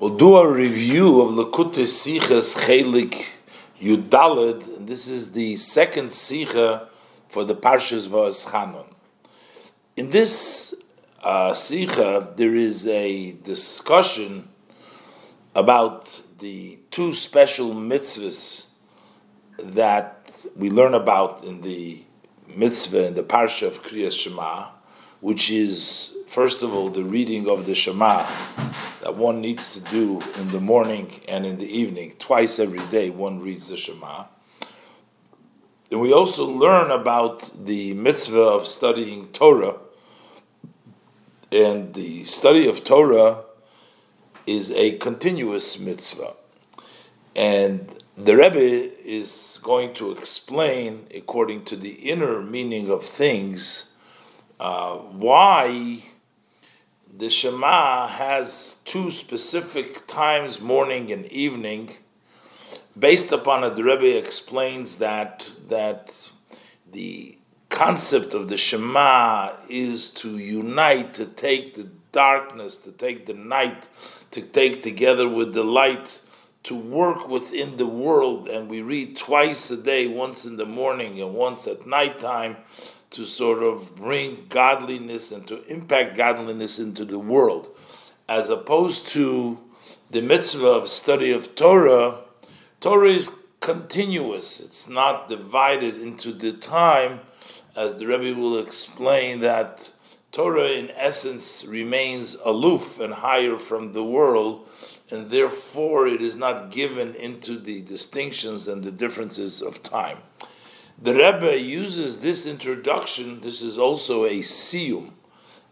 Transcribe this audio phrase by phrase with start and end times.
[0.00, 3.26] We'll do a review of Lakutei Sichas Chelik
[3.80, 6.88] Yudalid, this is the second Sicha
[7.28, 8.92] for the Parshas Va'eschanon.
[9.96, 10.82] In this
[11.22, 14.48] uh, Sicha, there is a discussion
[15.54, 18.70] about the two special mitzvahs
[19.60, 22.02] that we learn about in the
[22.48, 24.70] mitzvah in the Parsha of Kriyas Shema,
[25.20, 28.26] which is, first of all, the reading of the Shema
[29.04, 32.14] that one needs to do in the morning and in the evening.
[32.18, 34.24] Twice every day, one reads the Shema.
[35.90, 39.76] And we also learn about the mitzvah of studying Torah.
[41.52, 43.42] And the study of Torah
[44.46, 46.32] is a continuous mitzvah.
[47.36, 53.96] And the Rebbe is going to explain, according to the inner meaning of things,
[54.58, 56.02] uh, why
[57.16, 61.94] the Shema has two specific times, morning and evening.
[62.98, 66.30] Based upon it, the Rebbe explains that that
[66.90, 73.34] the concept of the Shema is to unite, to take the darkness, to take the
[73.34, 73.88] night,
[74.32, 76.20] to take together with the light,
[76.64, 78.48] to work within the world.
[78.48, 82.56] And we read twice a day, once in the morning and once at nighttime,
[83.14, 87.68] to sort of bring godliness and to impact godliness into the world,
[88.28, 89.58] as opposed to
[90.10, 92.18] the mitzvah of study of Torah.
[92.80, 97.20] Torah is continuous; it's not divided into the time,
[97.76, 99.92] as the Rebbe will explain that
[100.32, 104.68] Torah, in essence, remains aloof and higher from the world,
[105.08, 110.18] and therefore it is not given into the distinctions and the differences of time.
[111.04, 115.10] The Rebbe uses this introduction, this is also a siyum,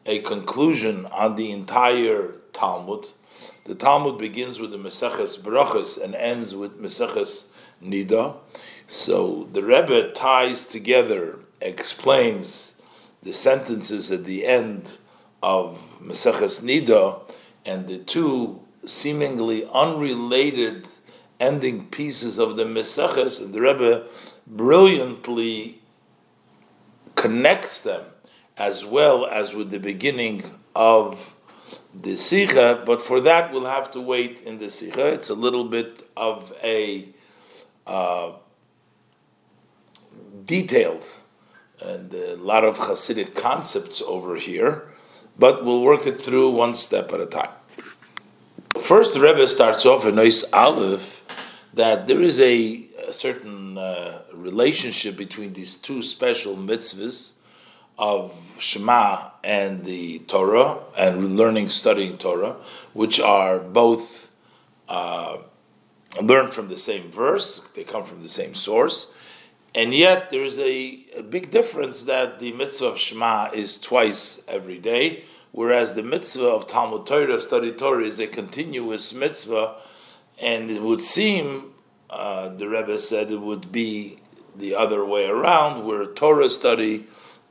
[0.04, 3.08] a conclusion on the entire Talmud.
[3.64, 8.36] The Talmud begins with the Meseches Brachas and ends with Meseches Nida.
[8.88, 12.82] So the Rebbe ties together, explains
[13.22, 14.98] the sentences at the end
[15.42, 17.22] of Meseches Nida
[17.64, 20.88] and the two seemingly unrelated
[21.40, 24.06] ending pieces of the Meseches, and the Rebbe
[24.46, 25.80] brilliantly
[27.14, 28.04] connects them
[28.56, 30.42] as well as with the beginning
[30.74, 31.34] of
[31.94, 35.06] the Sikha, but for that we'll have to wait in the Sikha.
[35.08, 37.08] It's a little bit of a
[37.86, 38.32] uh,
[40.44, 41.06] detailed
[41.80, 44.88] and a lot of Hasidic concepts over here,
[45.38, 47.50] but we'll work it through one step at a time.
[48.80, 51.24] First, the Rebbe starts off in Ois Aleph
[51.74, 57.34] that there is a, a certain uh, relationship between these two special mitzvahs
[57.98, 62.56] of Shema and the Torah and learning, studying Torah,
[62.92, 64.30] which are both
[64.88, 65.38] uh,
[66.20, 69.14] learned from the same verse, they come from the same source,
[69.74, 74.44] and yet there is a, a big difference that the mitzvah of Shema is twice
[74.48, 79.76] every day, whereas the mitzvah of Talmud Torah, study Torah, is a continuous mitzvah,
[80.38, 81.72] and it would seem,
[82.10, 84.18] uh, the Rebbe said, it would be
[84.56, 87.06] the other way around, where Torah study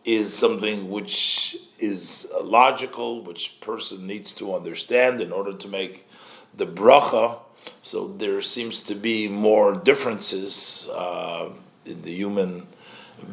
[0.05, 6.07] is something which is logical, which person needs to understand in order to make
[6.55, 7.39] the bracha.
[7.81, 11.49] So there seems to be more differences uh,
[11.85, 12.67] in the human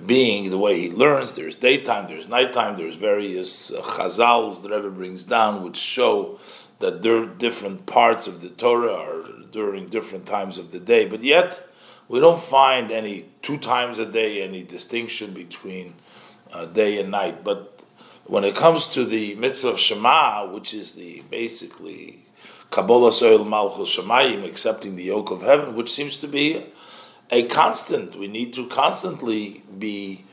[0.07, 1.34] being, the way he learns.
[1.34, 6.39] There's daytime, there's nighttime, there's various uh, chazals the Rebbe brings down, which show
[6.81, 11.07] that there different parts of the Torah are during different times of the day.
[11.07, 11.67] But yet,
[12.09, 15.95] we don't find any two times a day any distinction between
[16.53, 17.45] uh, day and night.
[17.45, 17.85] But
[18.25, 22.25] when it comes to the mitzvah of Shema, which is the basically
[22.71, 26.67] Kabbalas Ol Malchus Shemayim, accepting the yoke of heaven, which seems to be
[27.31, 28.17] a constant.
[28.17, 30.25] We need to constantly be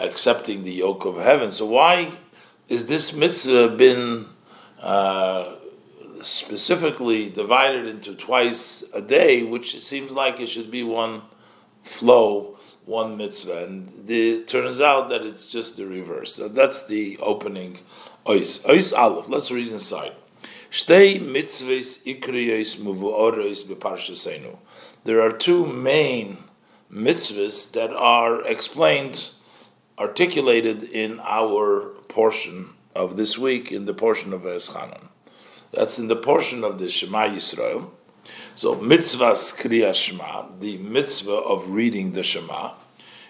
[0.00, 1.52] accepting the yoke of heaven.
[1.52, 2.12] So why
[2.68, 4.26] is this mitzvah been
[4.80, 5.56] uh,
[6.22, 11.22] specifically divided into twice a day, which seems like it should be one
[11.82, 16.34] flow, one mitzvah, and it turns out that it's just the reverse.
[16.34, 17.78] So that's the opening.
[18.26, 19.28] Ois, Ois Aleph.
[19.28, 20.12] Let's read inside.
[20.70, 22.76] Shtei mitzvahs ikriyos
[23.66, 24.56] beparshasenu.
[25.04, 26.38] There are two main
[26.90, 29.30] mitzvahs that are explained,
[29.98, 35.08] articulated in our portion of this week, in the portion of Eschanan.
[35.72, 37.90] That's in the portion of the Shema Yisrael.
[38.54, 42.72] So mitzvahs kriya Shema, the mitzvah of reading the Shema,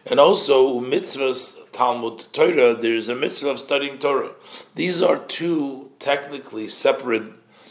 [0.04, 2.74] and also mitzvahs Talmud Torah.
[2.74, 4.32] There is a mitzvah of studying Torah.
[4.74, 7.30] These are two technically separate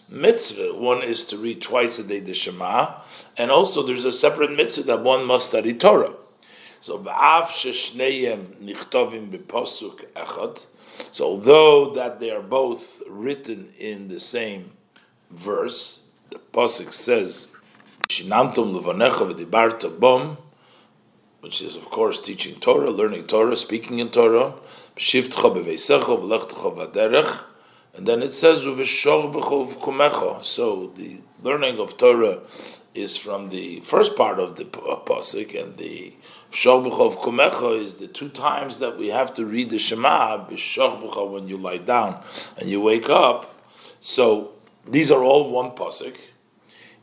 [0.09, 0.74] mitzvah.
[0.75, 2.94] One is to read twice a day the Shema,
[3.35, 6.13] and also there's a separate mitzvah that one must study Torah.
[6.79, 10.63] So ba'af sheshneyem nichtovim b'posuk echad.
[11.12, 14.72] So although that they are both written in the same
[15.30, 17.50] verse, the posuk says,
[18.10, 20.38] "Shinamtum bom,"
[21.42, 24.54] which is of course teaching Torah, learning Torah, speaking in Torah.
[24.98, 27.44] V'derech.
[27.94, 30.44] And then it says, kumecha.
[30.44, 32.40] So the learning of Torah
[32.94, 36.13] is from the first part of the pasuk, and the
[36.51, 41.48] Shogbucha kumecha is the two times that we have to read the Shema, b'shogbucha when
[41.48, 42.21] you lie down
[42.57, 43.56] and you wake up.
[44.01, 44.51] So
[44.86, 46.15] these are all one pasuk,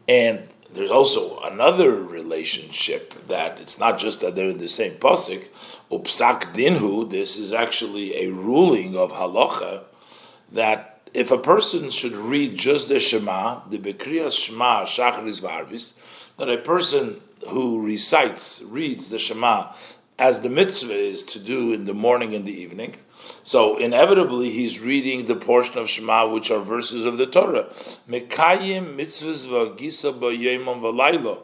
[0.06, 5.43] and there's also another relationship that it's not just that they're in the same pasuk.
[5.91, 7.09] Upsak dinhu.
[7.09, 9.85] This is actually a ruling of halacha
[10.53, 15.95] that if a person should read just the Shema, the Bekriyas Shema Shachris Varvis,
[16.37, 19.73] that a person who recites, reads the Shema
[20.19, 22.96] as the mitzvah is to do in the morning and the evening,
[23.44, 27.73] so inevitably he's reading the portion of Shema which are verses of the Torah.
[28.08, 31.43] Mekayim mitzvahs v'agisa b'yemon v'laylo.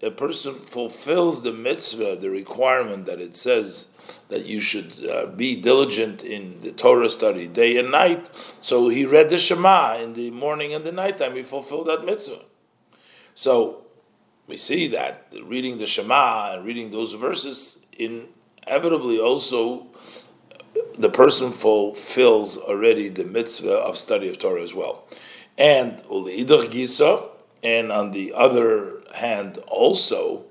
[0.00, 3.90] A person fulfills the mitzvah, the requirement that it says
[4.28, 8.30] that you should uh, be diligent in the Torah study day and night.
[8.60, 11.34] So he read the Shema in the morning and the nighttime.
[11.34, 12.42] He fulfilled that mitzvah.
[13.34, 13.87] So
[14.48, 19.86] we see that reading the Shema and reading those verses inevitably also
[20.98, 25.04] the person fulfills already the mitzvah of study of Torah as well.
[25.56, 27.28] And gisa,
[27.62, 30.44] and on the other hand also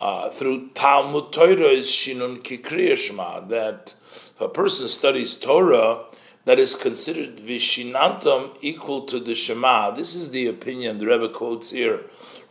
[0.00, 6.04] uh, through Talmud Torah is Shinun Kikriya Shema, that if a person studies Torah,
[6.44, 9.92] that is considered Vishinantam equal to the Shema.
[9.92, 12.00] This is the opinion the Rebbe quotes here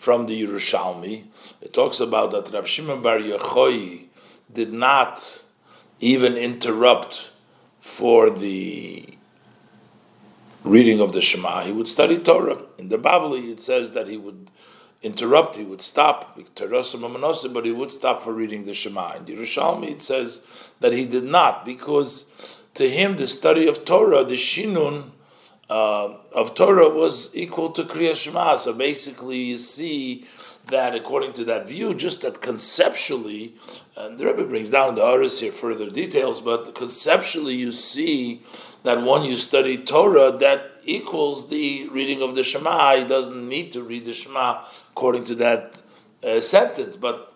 [0.02, 1.26] from the Yerushalmi.
[1.62, 4.06] It talks about that Rav Shimon Bar Yochai
[4.52, 5.44] did not
[6.00, 7.30] even interrupt
[7.82, 9.06] for the
[10.64, 11.66] reading of the Shema.
[11.66, 12.64] He would study Torah.
[12.80, 14.50] In the Bavli, it says that he would
[15.04, 19.18] interrupt, he would stop, but he would stop for reading the Shema.
[19.18, 20.48] In the Yerushalmi, it says
[20.80, 22.32] that he did not, because
[22.74, 25.12] to him the study of Torah, the Shinun
[25.72, 28.58] uh, of Torah, was equal to Kriya Shema.
[28.58, 30.28] So basically, you see
[30.70, 33.56] that according to that view, just that conceptually,
[33.96, 38.44] and the Rebbe brings down the Aris here further details, but conceptually you see
[38.84, 42.98] that when you study Torah, that equals the reading of the Shema.
[42.98, 45.82] He doesn't need to read the Shema according to that
[46.24, 46.96] uh, sentence.
[46.96, 47.34] But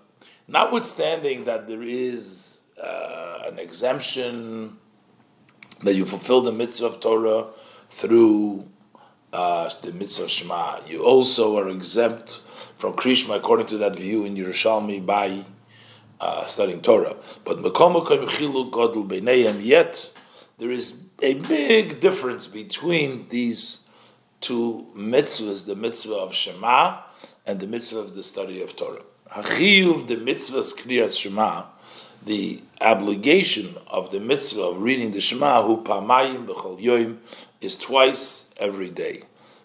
[0.47, 4.77] notwithstanding that there is uh, an exemption
[5.83, 7.47] that you fulfill the mitzvah of Torah
[7.95, 8.67] through
[9.31, 12.41] uh, the mitzvah Shema, you also are exempt
[12.77, 15.45] from Krishma according to that view in Yerushalmi by
[16.19, 17.15] uh, studying Torah.
[17.45, 17.63] But
[19.63, 20.11] yet
[20.57, 23.87] there is a big difference between these
[24.41, 26.99] two mitzvahs, the mitzvah of Shema
[27.45, 29.03] and the mitzvah of the study of Torah.
[29.31, 31.63] Hachiyuv, the mitzvah's kriyas Shema,
[32.25, 37.17] the obligation of the mitzvah of reading the Shema, hu pamayim b'chol yoim,
[37.65, 39.23] is twice every day.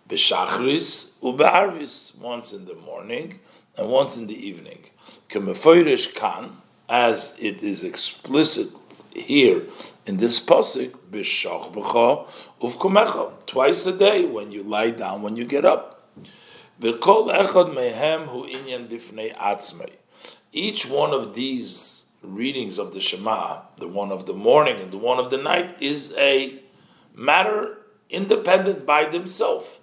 [0.09, 3.39] B'shachris u'ba'arvis, once in the morning
[3.77, 4.85] and once in the evening.
[5.29, 6.57] Kemefeirish kan,
[6.89, 8.69] as it is explicit
[9.15, 9.63] here
[10.07, 12.27] in this pasuk, b'shach b'cha
[12.61, 16.09] uvkumecha, twice a day when you lie down, when you get up.
[16.81, 19.93] Echad mehem hu inyan atzmei.
[20.53, 24.99] Each one of these readings of the Shema, the one of the morning and the
[24.99, 26.59] one of the night, is a
[27.15, 27.80] matter
[28.11, 29.79] independent by themselves.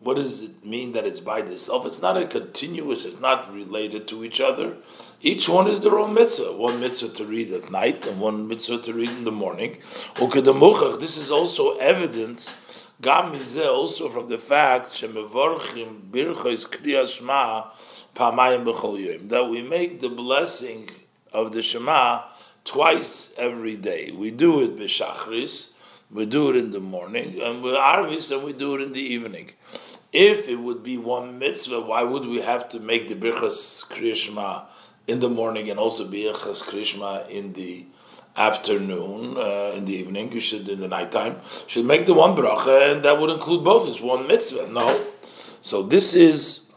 [0.00, 1.86] What does it mean that it's by itself?
[1.86, 4.76] It's not a continuous, it's not related to each other.
[5.22, 6.52] Each one is their own mitzvah.
[6.52, 9.78] One mitzvah to read at night and one mitzvah to read in the morning.
[10.18, 12.54] This is also evidence,
[13.02, 15.00] also from the fact
[19.28, 20.90] that we make the blessing
[21.32, 22.24] of the Shema
[22.64, 24.10] twice every day.
[24.10, 25.73] We do it b'shachris,
[26.10, 29.00] we do it in the morning, and we arvis, and we do it in the
[29.00, 29.50] evening.
[30.12, 34.64] If it would be one mitzvah, why would we have to make the birchas kriyashma
[35.06, 37.84] in the morning and also birchas kriyashma in the
[38.36, 40.30] afternoon, uh, in the evening?
[40.32, 41.40] You should in the nighttime.
[41.66, 43.88] Should make the one bracha, and that would include both.
[43.88, 44.68] It's one mitzvah.
[44.68, 45.04] No,
[45.62, 46.70] so this is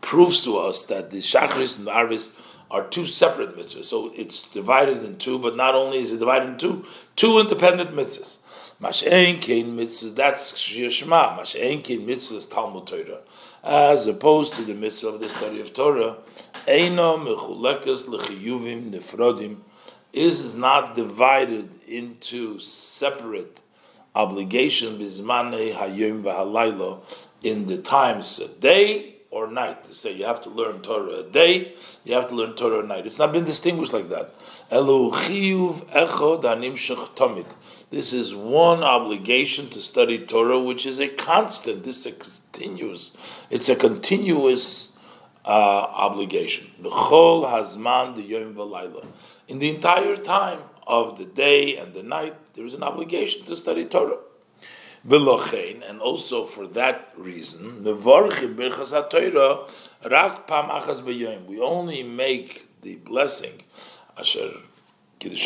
[0.00, 2.30] proves to us that the shachris and the arvis
[2.70, 3.84] are two separate mitzvahs.
[3.84, 6.84] So it's divided in two, but not only is it divided in two,
[7.16, 8.38] two independent mitzvahs.
[8.80, 11.38] Mashen kein mitzvah, that's Shema.
[11.38, 13.20] Mashen kein mitzvah is Talmud Torah.
[13.64, 16.16] As opposed to the mitzvah of the study of Torah,
[16.66, 19.58] Eino mechulekas lechiyuvim nefrodim
[20.12, 23.60] is not divided into separate
[24.14, 27.00] obligations bizmane hayom v'halaylo
[27.42, 29.84] in the times a day or night.
[29.84, 32.86] To say you have to learn Torah a day, you have to learn Torah at
[32.86, 33.06] night.
[33.06, 34.34] It's not been distinguished like that.
[37.90, 41.84] This is one obligation to study Torah, which is a constant.
[41.84, 43.16] This is a continuous.
[43.50, 44.98] It's a continuous
[45.44, 46.70] uh, obligation.
[46.80, 48.56] The chol hazman the yom.
[49.48, 53.56] In the entire time of the day and the night, there is an obligation to
[53.56, 54.18] study Torah.
[55.08, 57.84] And also for that reason,
[61.46, 63.62] we only make the blessing,
[64.18, 64.52] asher
[65.20, 65.36] we do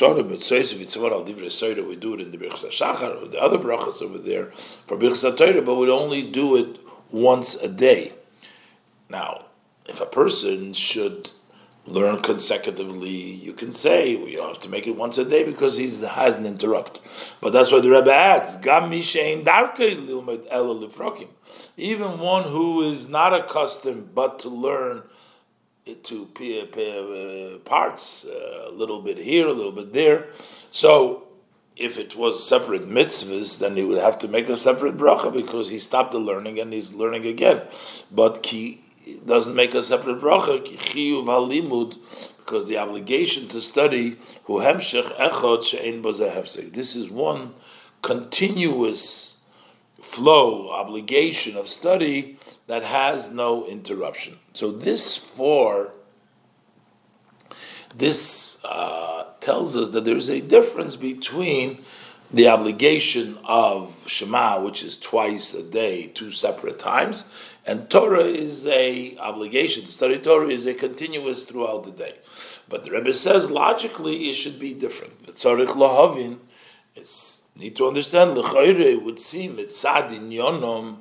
[2.14, 4.52] it in the Birchas HaShachar, or the other brachas over there,
[4.86, 6.78] for Birchas but we only do it
[7.10, 8.12] once a day.
[9.08, 9.46] Now,
[9.86, 11.30] if a person should
[11.86, 15.88] learn consecutively, you can say you have to make it once a day because he
[16.06, 17.00] has an interrupt.
[17.40, 18.56] But that's what the Rebbe adds.
[21.76, 25.02] Even one who is not accustomed but to learn
[25.84, 30.28] it to uh, parts, uh, a little bit here, a little bit there.
[30.70, 31.24] So
[31.76, 35.70] if it was separate mitzvahs, then he would have to make a separate bracha because
[35.70, 37.62] he stopped the learning and he's learning again.
[38.12, 38.42] But
[39.02, 40.62] he doesn't make a separate bracha,
[42.38, 47.54] because the obligation to study hu hemshech echot This is one
[48.02, 49.42] continuous
[50.00, 54.38] flow, obligation of study that has no interruption.
[54.52, 55.92] So this four,
[57.96, 61.84] this uh, tells us that there is a difference between
[62.32, 67.28] the obligation of Shema, which is twice a day, two separate times,
[67.64, 69.84] and Torah is a obligation.
[69.84, 72.14] To study Torah is a continuous throughout the day.
[72.68, 75.26] But the Rebbe says logically it should be different.
[75.26, 76.38] But Lahavin,
[76.96, 78.36] it's need to understand.
[78.36, 80.98] L'chayre would seem mitzadin yonom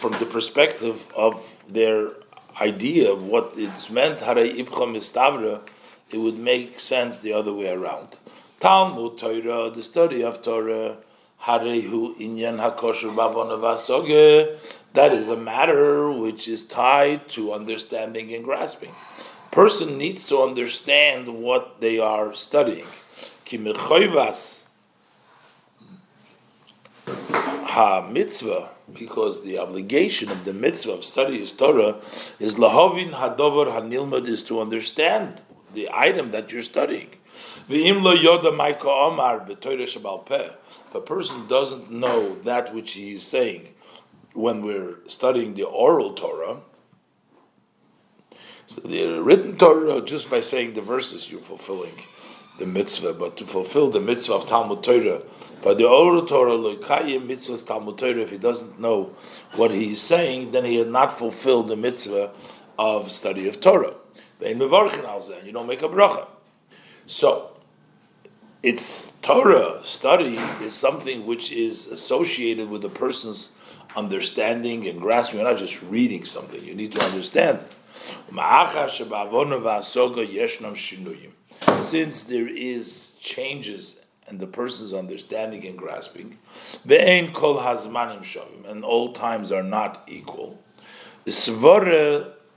[0.00, 2.10] from the perspective of their
[2.60, 4.20] idea of what it's meant.
[4.20, 5.60] Hare ibcha mistavra,
[6.10, 8.16] it would make sense the other way around.
[8.60, 10.96] Talmud Torah, the study of Torah,
[11.42, 14.58] Harehu Inyan Babonavasoge,
[14.94, 18.92] that is a matter which is tied to understanding and grasping.
[19.50, 22.86] Person needs to understand what they are studying.
[23.44, 24.68] Kimechoivas
[27.06, 31.96] ha mitzvah, because the obligation of the mitzvah of study is Torah,
[32.40, 35.42] is lahavin hadover hanilmad, is to understand
[35.74, 37.10] the item that you're studying.
[37.68, 37.96] If
[40.94, 43.74] a person doesn't know that which he is saying
[44.34, 46.58] when we're studying the oral Torah,
[48.66, 51.94] so the written Torah, just by saying the verses, you're fulfilling
[52.58, 53.14] the mitzvah.
[53.14, 55.22] But to fulfill the mitzvah of Talmud Torah,
[55.62, 59.14] by the oral Torah, loikayim mitzvah Talmud Torah, if he doesn't know
[59.54, 62.30] what he's saying, then he had not fulfilled the mitzvah
[62.78, 63.94] of study of Torah.
[64.40, 66.26] You don't make a bracha.
[67.06, 67.55] So,
[68.66, 73.54] it's Torah study is something which is associated with a person's
[73.94, 75.38] understanding and grasping.
[75.38, 77.60] You're not just reading something; you need to understand
[81.78, 86.38] Since there is changes and the person's understanding and grasping,
[88.68, 90.60] and all times are not equal.
[91.24, 91.30] The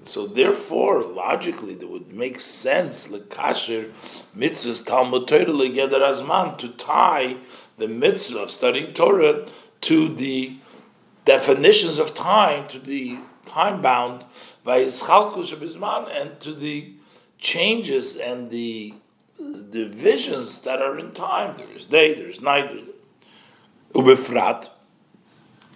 [0.05, 3.91] so therefore, logically, it would make sense lekasher
[4.35, 7.37] mitzvahs Talmud Torah legeder azman to tie
[7.77, 9.45] the mitzvah of studying Torah
[9.81, 10.57] to the
[11.25, 14.25] definitions of time, to the time bound
[14.63, 15.61] by ischalkus of
[16.11, 16.93] and to the
[17.39, 18.93] changes and the
[19.71, 21.57] divisions that are in time.
[21.57, 22.85] There is day, there is night,
[23.93, 24.69] ubefrat,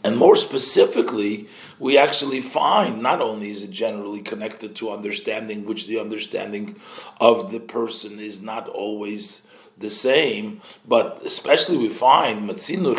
[0.03, 1.47] and more specifically
[1.79, 6.79] we actually find not only is it generally connected to understanding, which the understanding
[7.19, 12.97] of the person is not always the same, but especially we find chiluk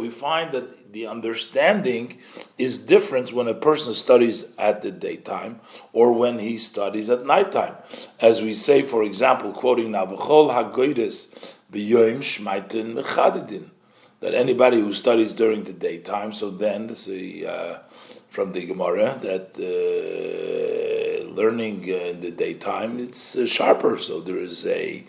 [0.00, 2.18] we find that the understanding
[2.58, 5.60] is different when a person studies at the daytime
[5.92, 7.76] or when he studies at nighttime.
[8.18, 11.32] As we say, for example, quoting now, "V'chol hagoydes
[11.72, 13.70] b'yoyim shmaitin mechadidin."
[14.20, 17.80] That anybody who studies during the daytime, so then this is uh,
[18.28, 23.98] from the Gemara that uh, learning uh, in the daytime it's uh, sharper.
[23.98, 25.04] So there is a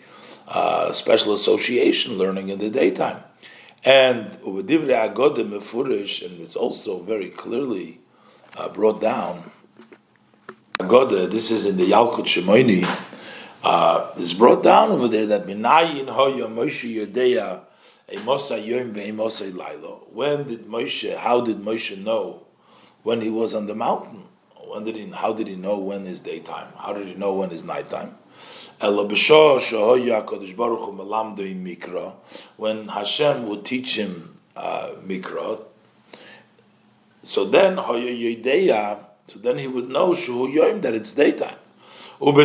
[0.48, 3.22] uh, special association learning in the daytime.
[3.84, 4.70] And and
[6.44, 8.00] it's also very clearly
[8.56, 9.50] uh, brought down.
[10.78, 12.84] Agoda, this is in the Yalkut Shemoini,
[13.62, 17.60] uh, it's brought down over there that Minayin Hoya Moshe Yodeya
[18.08, 18.24] When
[20.48, 22.42] did Moshe, how did Moshe know
[23.02, 24.24] when he was on the mountain?
[24.72, 26.72] When did he, how did he know when is daytime?
[26.76, 28.16] How did he know when is nighttime?
[32.56, 35.62] When Hashem would teach him uh, Mikra,
[37.22, 41.58] so then so then he would know that it's daytime.
[42.20, 42.38] And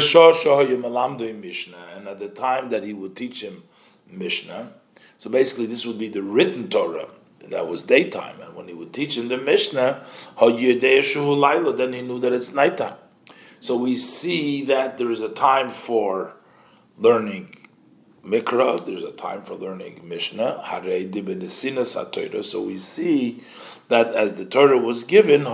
[2.08, 3.64] at the time that he would teach him
[4.08, 4.74] Mishnah,
[5.18, 7.10] so basically this would be the written Torah
[7.50, 10.06] that was daytime, and when he would teach him the Mishnah,
[10.40, 12.98] then he knew that it's nighttime.
[13.60, 16.34] So we see that there is a time for
[16.98, 17.56] learning
[18.24, 20.62] Mikra, there's a time for learning Mishnah,
[22.44, 23.44] So we see
[23.88, 25.46] that as the Torah was given,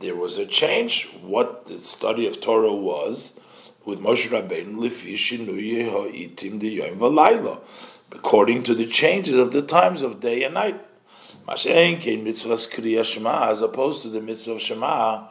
[0.00, 1.08] there was a change.
[1.20, 3.40] What the study of Torah was
[3.84, 4.76] with Moshe Rabbeinu,
[8.12, 10.80] according to the changes of the times of day and night.
[11.46, 11.66] As
[13.62, 15.28] opposed to the mitzvah of Shema,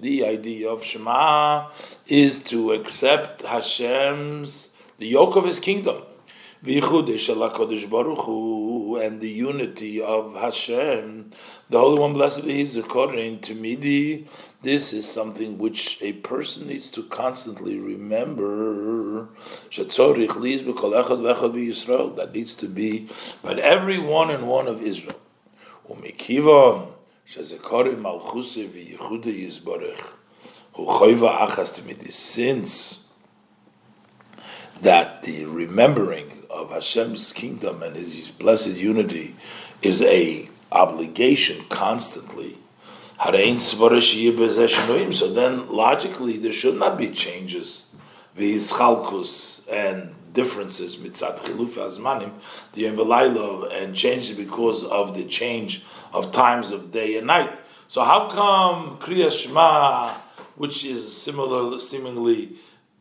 [0.00, 1.68] the idea of Shema
[2.06, 6.02] is to accept Hashem's the yoke of His kingdom,
[6.60, 6.82] and
[9.20, 11.30] the unity of Hashem,
[11.70, 14.26] the Holy One, blessed is according to Midi.
[14.60, 19.28] This is something which a person needs to constantly remember.
[19.70, 19.90] That
[22.34, 23.08] needs to be
[23.40, 25.14] but every one and one of Israel.
[32.10, 33.08] Since
[34.80, 39.36] that the remembering of Hashem's kingdom and His blessed unity
[39.82, 42.58] is a obligation constantly.
[43.20, 43.32] So
[45.32, 47.94] then, logically, there should not be changes,
[48.36, 52.32] and differences mitzat chiluf azmanim,
[52.74, 57.50] the yom and changes because of the change of times of day and night.
[57.88, 60.12] So how come Kriya Shema,
[60.54, 62.58] which is similar, seemingly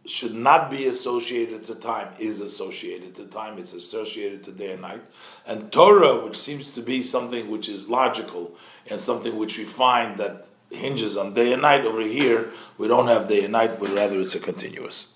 [0.08, 4.82] should not be associated to time, is associated to time, it's associated to day and
[4.82, 5.02] night.
[5.46, 8.56] And Torah, which seems to be something which is logical
[8.89, 13.08] and something which we find that hinges on day and night, over here we don't
[13.08, 15.13] have day and night, but rather it's a continuous.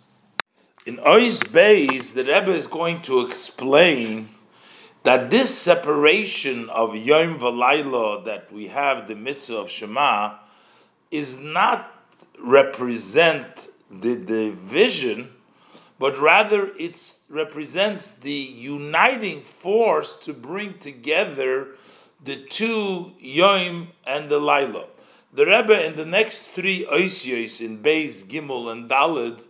[0.85, 4.29] In Ois Beis, the Rebbe is going to explain
[5.03, 10.35] that this separation of Yom V'Layla that we have the mitzvah of Shema
[11.09, 11.91] is not
[12.39, 15.29] represent the division,
[15.99, 16.97] but rather it
[17.29, 21.75] represents the uniting force to bring together
[22.23, 24.85] the two Yom and the Laila.
[25.33, 29.43] The Rebbe in the next three Oisyos in Beis, Gimel, and Dalid,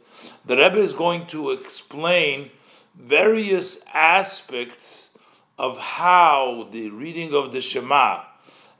[0.45, 2.49] the Rebbe is going to explain
[2.95, 5.17] various aspects
[5.57, 8.23] of how the reading of the Shema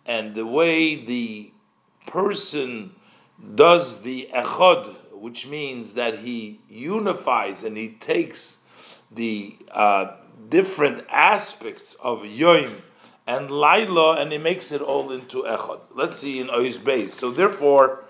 [0.06, 1.52] and the way the
[2.08, 2.96] person
[3.56, 8.64] does the echod, which means that he unifies and he takes
[9.12, 10.16] the uh,
[10.50, 12.72] different aspects of Yom
[13.28, 15.82] and Laila and he makes it all into echod.
[15.94, 17.10] Let's see in Ois Beis.
[17.10, 18.04] So therefore,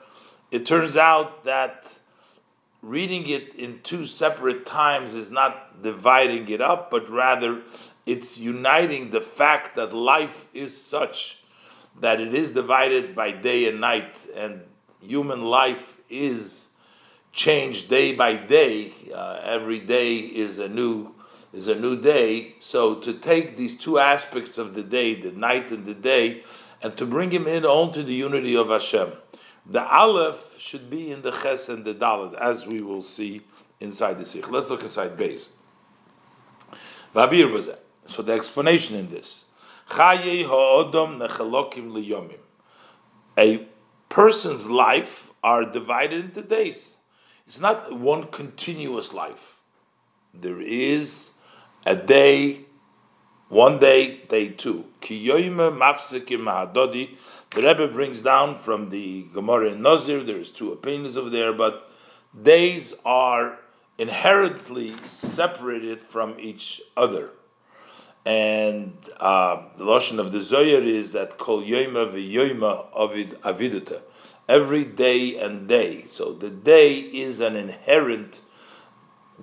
[0.52, 1.98] it turns out that
[2.82, 7.62] reading it in two separate times is not dividing it up, but rather
[8.06, 11.44] it's uniting the fact that life is such
[12.00, 14.62] that it is divided by day and night, and
[15.02, 16.70] human life is
[17.34, 18.94] changed day by day.
[19.14, 21.14] Uh, every day is a new
[21.54, 22.56] is a new day.
[22.60, 26.44] So to take these two aspects of the day, the night and the day,
[26.82, 29.12] and to bring him in onto the unity of Hashem.
[29.66, 33.42] The Aleph should be in the Ches and the Dalet, as we will see
[33.80, 34.50] inside the Sikh.
[34.50, 35.50] Let's look inside Beis.
[37.14, 37.78] Vabir.
[38.08, 39.46] So the explanation in this,
[43.38, 43.68] a
[44.10, 46.98] person's life are divided into days.
[47.48, 49.58] It's not one continuous life.
[50.34, 51.34] There is
[51.86, 52.62] a day,
[53.50, 54.86] one day, day two.
[55.08, 55.72] The
[57.56, 61.92] Rebbe brings down from the Gemara in Nazir, there's two opinions over there, but
[62.40, 63.60] days are
[63.98, 67.30] inherently separated from each other.
[68.26, 74.02] And uh, the loshon of the Zohar is that kol yoima v'yoima avid avidata.
[74.48, 76.06] every day and day.
[76.08, 78.42] So the day is an inherent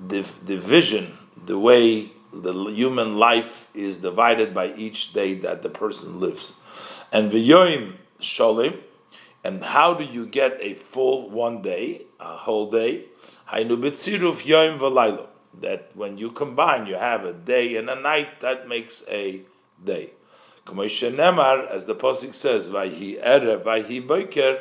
[0.06, 6.20] div- division, the way the human life is divided by each day that the person
[6.20, 6.54] lives.
[7.12, 8.80] And v'yoim sholim,
[9.42, 13.06] and how do you get a full one day, a whole day?
[13.50, 15.26] Hainu b'tziruf yoim v'laylo.
[15.60, 19.42] That when you combine, you have a day and a night, that makes a
[19.82, 20.12] day.
[20.66, 24.60] As the Pasuk says, Vayhi erev, Vayhi Echad.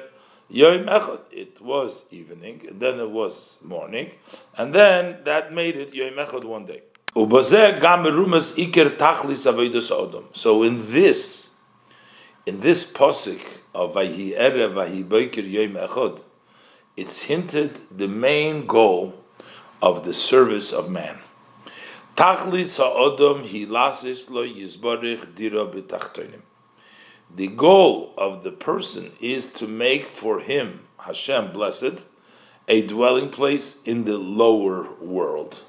[0.50, 4.12] It was evening, and then it was morning,
[4.58, 6.84] and then that made it Yom Echad one day.
[7.18, 7.24] So
[10.62, 11.56] in this,
[12.46, 13.42] in this posik
[13.74, 16.22] of Vayhi Erev Vayhi Boiker Yom Echad,
[16.96, 19.16] it's hinted the main goal
[19.82, 21.18] of the service of man.
[22.16, 26.42] Tachlis ha'odom lo yizborich.
[27.36, 32.04] The goal of the person is to make for him, Hashem blessed,
[32.68, 35.64] a dwelling place in the lower world.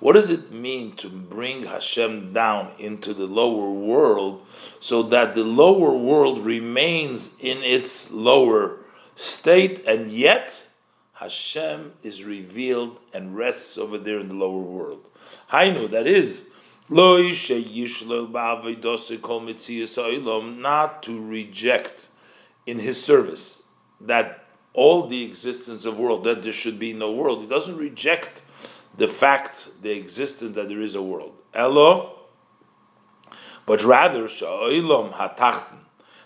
[0.00, 4.46] What does it mean to bring Hashem down into the lower world
[4.78, 8.78] so that the lower world remains in its lower
[9.16, 10.68] state and yet
[11.14, 15.04] Hashem is revealed and rests over there in the lower world?
[15.50, 16.48] Hainu, that is,
[20.62, 22.08] not to reject
[22.66, 23.64] in his service
[24.00, 27.40] that all the existence of world, that there should be no world.
[27.40, 28.42] He doesn't reject
[28.98, 31.32] the fact, the existence that there is a world.
[31.54, 32.18] Elo,
[33.64, 35.78] but rather sha'olam hatachten,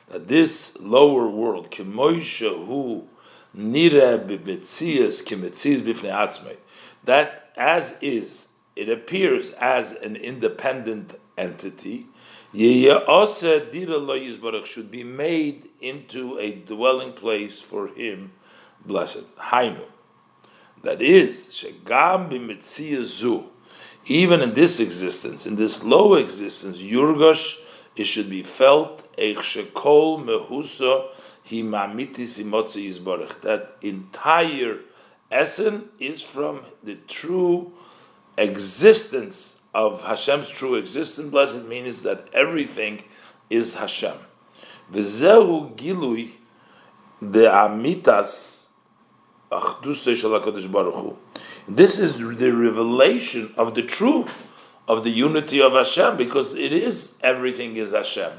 [0.09, 1.71] that this lower world,
[7.05, 12.07] that as is it appears as an independent entity,
[14.65, 18.33] should be made into a dwelling place for him,
[18.85, 19.37] blessed.
[19.37, 19.92] Hainu.
[20.83, 21.65] That is,
[24.05, 27.59] even in this existence, in this low existence, Yurgosh,
[27.95, 31.09] it should be felt, mehuso
[33.43, 34.79] that entire
[35.31, 37.73] essence is from the true
[38.39, 43.05] existence of Hashem's true existence, blessed means that everything
[43.51, 44.17] is Hashem.
[44.93, 46.33] V'zehu gilui
[47.21, 48.62] de amitas
[51.69, 54.35] This is the revelation of the truth
[54.89, 58.33] of the unity of Hashem, because it is everything is Hashem.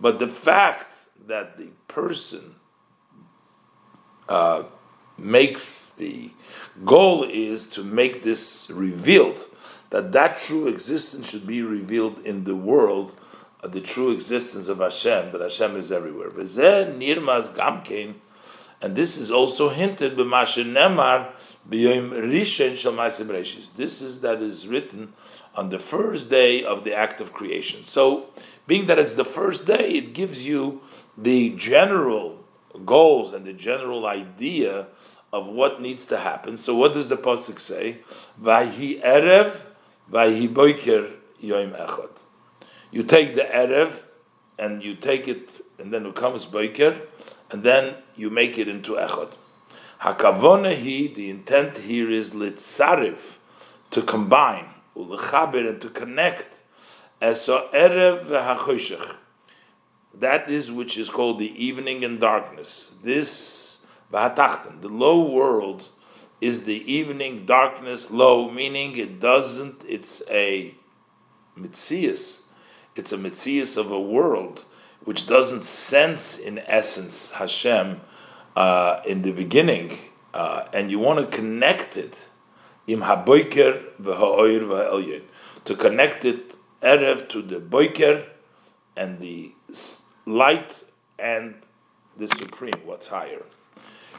[0.00, 0.96] But the fact
[1.26, 2.56] that the person
[4.28, 4.64] uh,
[5.16, 6.30] makes the
[6.84, 9.44] goal is to make this revealed,
[9.90, 13.12] that that true existence should be revealed in the world,
[13.62, 16.30] uh, the true existence of Hashem, that Hashem is everywhere.
[18.80, 21.32] And this is also hinted b'mashenemar
[21.68, 25.12] b'yoim rishon shel This is that is written
[25.54, 27.84] on the first day of the act of creation.
[27.84, 28.26] So,
[28.66, 30.80] being that it's the first day, it gives you
[31.16, 32.44] the general
[32.84, 34.88] goals and the general idea
[35.32, 36.56] of what needs to happen.
[36.56, 37.98] So what does the pasuk say?
[38.40, 39.56] Vahi erev,
[40.10, 42.10] vahi boiker yoim echad.
[42.90, 43.92] You take the erev,
[44.58, 47.00] and you take it, and then it comes boiker,
[47.54, 49.36] and then you make it into echad.
[50.00, 53.36] Hakavona he, the intent here is litzarif,
[53.92, 56.58] to combine, ulechaber, and to connect,
[57.22, 59.14] eso erev v'hachoshech.
[60.14, 62.96] That is which is called the evening and darkness.
[63.04, 65.84] This the low world
[66.40, 70.74] is the evening darkness low, meaning it doesn't, it's a
[71.56, 72.42] mitzias.
[72.96, 74.64] It's a mitzias of a world
[75.04, 78.00] which doesn't sense in essence Hashem
[78.56, 79.98] uh, in the beginning,
[80.32, 82.28] uh, and you want to connect it
[82.86, 85.22] im haboiker v'ha'oir v'ha'elyon
[85.64, 88.26] to connect it erev to the boiker
[88.96, 89.52] and the
[90.26, 90.84] light
[91.18, 91.54] and
[92.16, 93.42] the supreme, what's higher.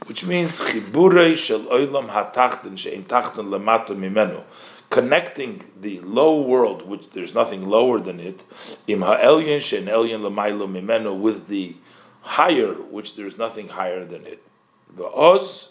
[0.08, 4.44] Which means chiburei shel oilam hatachten she'in tachten lemato mimenu,
[4.90, 8.44] connecting the low world, which there's nothing lower than it,
[8.88, 11.76] im ha'elyon she'in elyon lemailo mimenu, with the
[12.22, 14.42] higher, which there's nothing higher than it.
[14.96, 15.70] The oz.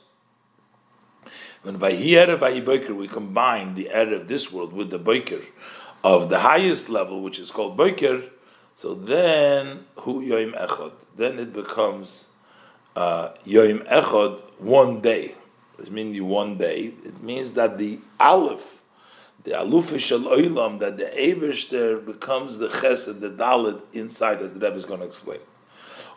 [1.63, 5.41] When we combine the of this world with the Boker
[6.03, 8.25] of the highest level, which is called Boker,
[8.75, 10.93] so then Hu Yoim Echad.
[11.17, 12.29] Then it becomes
[12.97, 15.37] uh, Yom Echad, one day.
[15.79, 16.95] It means one day.
[17.05, 18.83] It means that the Aleph,
[19.45, 24.55] the Aluf Shel Oilam, that the Abish there becomes the Chesed, the Dalit inside, as
[24.55, 25.41] the Rebbe is going to explain.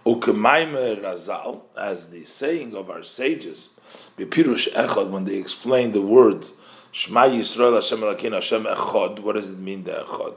[0.06, 3.72] Ukemaimer Razal, as the saying of our sages,
[4.18, 6.46] Bepirush Echad, when they explain the word
[6.94, 10.36] Shema Yisrael Hashem Elakeinu Hashem Echad, what does it mean, the Echad?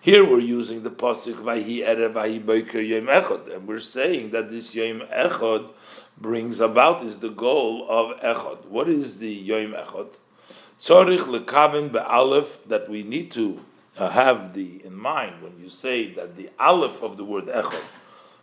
[0.00, 4.50] Here we're using the pasuk Vahi Erev Vahi Boiker Yom Echad, and we're saying that
[4.50, 5.70] this Yom Echad
[6.18, 8.66] brings about is the goal of Echad.
[8.66, 10.08] What is the Yom Echad?
[10.80, 13.64] Tzorich lekavin be'alef that we need to
[13.96, 17.82] uh, have the in mind when you say that the aleph of the word Echad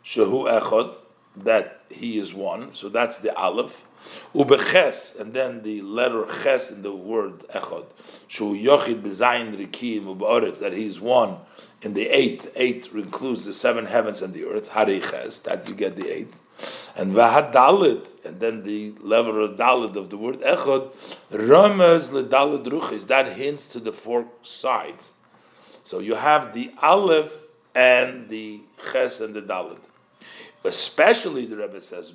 [0.04, 0.96] Shehu Echad,
[1.36, 2.74] that he is one.
[2.74, 3.82] So that's the Aleph.
[4.36, 7.86] Ubeches, and then the letter Ches in the word Echad.
[8.30, 11.38] Shehu Yochid Bezayin Rikim Ubeoretz, that he is one
[11.82, 12.52] in the eight.
[12.56, 14.70] Eight includes the seven heavens and the earth.
[14.70, 16.34] Hari Ches, that you get the eight.
[16.96, 20.92] And Vahad Dalit, and then the level of Dalit of the word Echad,
[21.32, 25.14] Ramaz Dalit Ruchis, that hints to the four sides.
[25.84, 27.32] So you have the Aleph
[27.76, 29.80] and the Ches and the Dalit.
[30.66, 32.14] Especially the Rebbe says,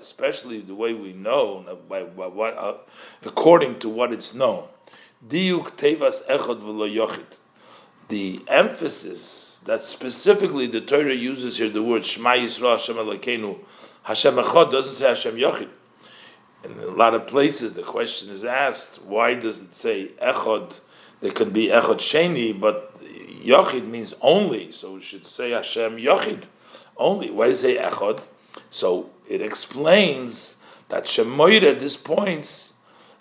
[0.00, 2.74] especially the way we know by, by what, uh,
[3.24, 4.64] according to what it's known.
[5.26, 7.26] Diuk tevas echad yochid.
[8.08, 13.58] The emphasis that specifically the Torah uses here the word Shema Yisrael Hashem Elokeinu
[14.02, 15.68] Hashem Echad doesn't say Hashem Yochid.
[16.64, 20.74] In a lot of places, the question is asked: Why does it say Echad?
[21.20, 26.44] There could be Echad Sheni, but Yochid means only, so we should say Hashem Yochid
[27.00, 27.30] only.
[27.30, 28.20] Why does it say echad?
[28.70, 32.74] So it explains that Shemoyre at this points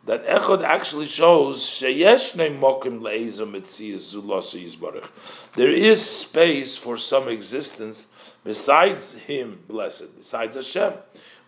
[0.06, 5.08] that echad actually shows sheyeshnei mokim leizom yizbarach.
[5.56, 8.08] There is space for some existence
[8.44, 10.94] besides Him, blessed, besides Hashem.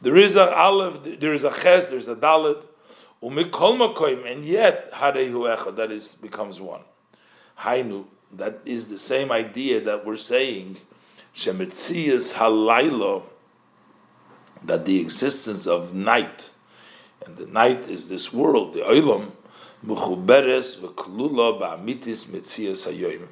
[0.02, 2.64] There is a aleph, there is a ches, there is a dalet,
[3.24, 6.82] umikol and yet harehu echad that is becomes one.
[7.60, 10.78] Hainu, that is the same idea that we're saying
[11.36, 13.24] Shemetzias halaylo,
[14.64, 16.50] that the existence of night,
[17.26, 19.32] and the night is this world, the olam,
[19.86, 23.28] muchuberes v'klula ba'amitis metzias hayoyim,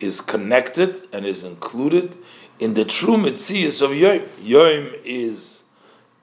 [0.00, 2.16] is connected and is included
[2.58, 4.28] in the true metzias of yoyim.
[4.42, 5.64] Yoyim is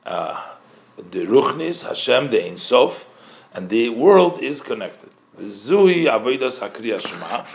[0.05, 0.55] uh,
[0.97, 3.07] the ruchnis, Hashem, the Ein Sof,
[3.53, 5.09] and the world is connected.
[5.39, 7.45] Zui avodas hakriya shema,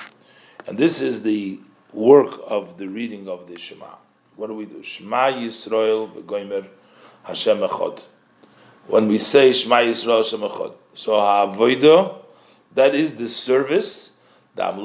[0.66, 1.60] and this is the
[1.92, 3.86] work of the reading of the Shema.
[4.36, 4.82] What do we do?
[4.82, 6.66] Shema Yisrael v'goymer
[7.24, 8.02] Hashem Echad.
[8.86, 12.16] When we say Shema Yisrael Hashem Echad, so ha'avodah,
[12.74, 14.18] that is the service,
[14.56, 14.76] that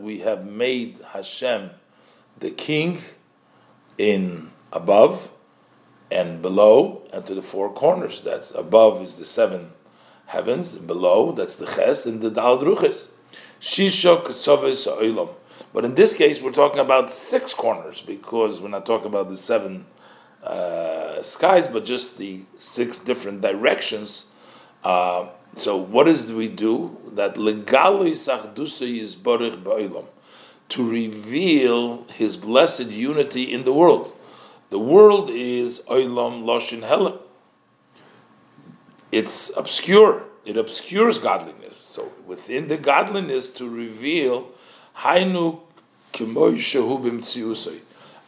[0.00, 1.70] we have made Hashem
[2.38, 2.98] the King
[3.98, 5.28] in above
[6.10, 8.20] and below and to the four corners.
[8.20, 9.72] That's above is the seven
[10.26, 13.10] heavens, below that's the ches and the dal druchis.
[13.60, 15.34] Shisha.
[15.72, 19.36] But in this case, we're talking about six corners because we're not talking about the
[19.36, 19.86] seven
[20.42, 24.26] uh, skies, but just the six different directions.
[24.84, 26.96] Uh, so, what does we do?
[27.12, 30.06] That legali sachdusa is borich ba'olam
[30.70, 34.12] to reveal His blessed unity in the world.
[34.70, 37.18] The world is oilam loshin helam.
[39.12, 41.76] It's obscure it obscures godliness.
[41.76, 44.48] So within the godliness to reveal
[44.98, 45.60] Hainu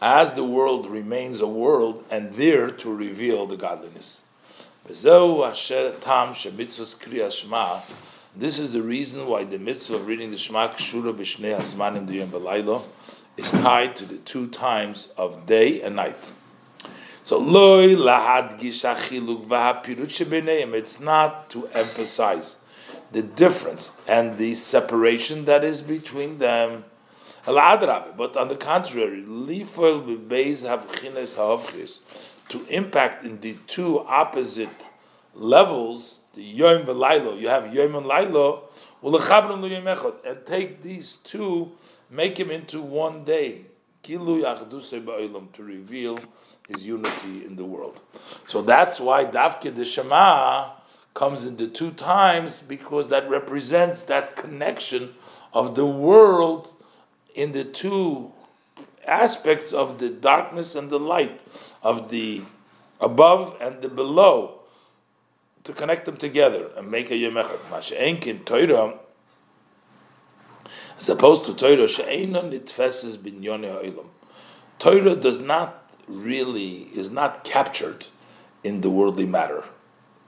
[0.00, 4.22] as the world remains a world and there to reveal the godliness.
[4.86, 5.04] This
[8.58, 12.82] is the reason why the mitzvah of reading the Shema Kshura B'Shnei Hazmanim Diyam B'Laylo
[13.36, 16.30] is tied to the two times of day and night.
[17.24, 18.60] So loy shebeneim.
[20.74, 22.58] It's not to emphasize
[23.12, 26.84] the difference and the separation that is between them.
[27.46, 29.22] But on the contrary,
[32.48, 34.86] to impact in the two opposite
[35.34, 37.38] levels, the yom v'laylo.
[37.40, 38.62] You have yom and laylo,
[40.24, 41.72] and take these two,
[42.10, 43.66] make them into one day.
[44.04, 44.18] To
[45.58, 46.18] reveal
[46.68, 48.00] his unity in the world.
[48.46, 50.72] So that's why Davke de Shema
[51.14, 55.14] comes in the two times because that represents that connection
[55.54, 56.73] of the world
[57.34, 58.32] in the two
[59.06, 61.42] aspects of the darkness and the light,
[61.82, 62.42] of the
[63.00, 64.60] above and the below,
[65.64, 67.58] to connect them together and make a Yemechad.
[67.70, 68.98] Masha'enkin Torah,
[70.98, 74.06] as opposed to Torah, She'ena nitfeses binyone ha'ilam.
[74.78, 78.06] Torah does not really is not captured
[78.62, 79.64] in the worldly matter.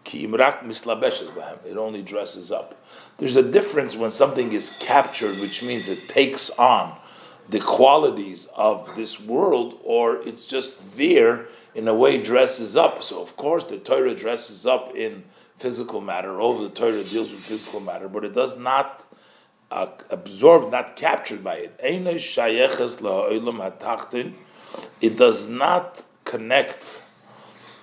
[0.07, 2.75] It only dresses up.
[3.19, 6.97] There's a difference when something is captured, which means it takes on
[7.49, 13.03] the qualities of this world, or it's just there in a way dresses up.
[13.03, 15.25] So of course the Torah dresses up in
[15.59, 16.41] physical matter.
[16.41, 19.07] All the Torah deals with physical matter, but it does not
[19.71, 21.81] uh, absorb, not captured by it.
[25.01, 27.03] It does not connect.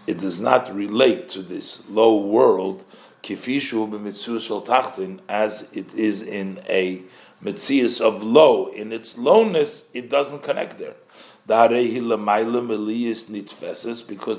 [0.05, 2.83] It does not relate to this low world,
[5.29, 7.01] as it is in a
[7.43, 8.67] mitzias of low.
[8.67, 10.95] In its lowness, it doesn't connect there.
[11.45, 11.71] Because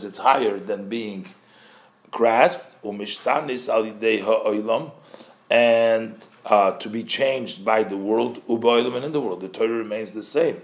[0.05, 1.27] it's higher than being
[2.11, 4.90] grasped, umishtanis ali deha'oilum,
[5.51, 9.40] and uh, to be changed by the world, and in the world.
[9.40, 10.61] The Torah remains the same.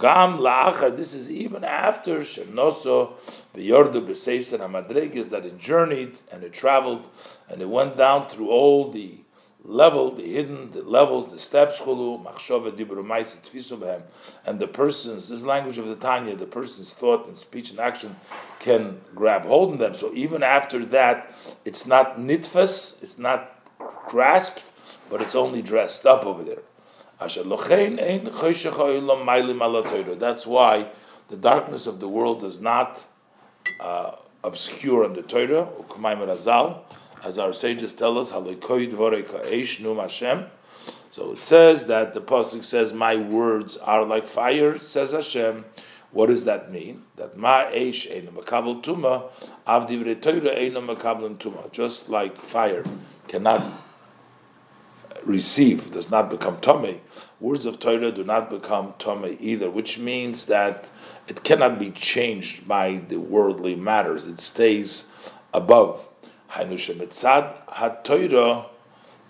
[0.00, 3.12] Gam la'achar, this is even after Shenoso,
[3.54, 7.06] Beyordu Beseiser HaMadregis, that it journeyed and it traveled
[7.50, 9.18] and it went down through all the
[9.62, 14.02] level, the hidden, the levels, the steps, chulu, machshava, dibur, tfisu
[14.46, 18.16] and the person's, this language of the Tanya, the person's thought and speech and action
[18.58, 19.94] can grab hold of them.
[19.94, 21.30] So even after that,
[21.66, 23.60] it's not nitfas, it's not
[24.08, 24.64] grasped,
[25.10, 26.62] but it's only dressed up over there.
[27.20, 27.36] That's
[30.46, 30.88] why
[31.28, 33.04] the darkness of the world does not
[33.80, 35.68] uh, obscure on the Torah,
[37.22, 38.30] as our sages tell us,
[41.12, 45.64] so it says that the pasuk says, "My words are like fire," says Hashem.
[46.12, 47.02] What does that mean?
[47.16, 49.24] That ma eish einu makabel tuma,
[49.66, 51.70] av divrei Torah einu makabel tuma.
[51.72, 52.84] Just like fire
[53.26, 53.62] cannot
[55.26, 57.00] receive, does not become tummy.
[57.40, 60.90] Words of Torah do not become tummy either, which means that
[61.28, 64.26] it cannot be changed by the worldly matters.
[64.26, 65.12] It stays
[65.54, 66.06] above.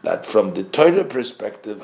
[0.02, 1.82] That from the Torah perspective,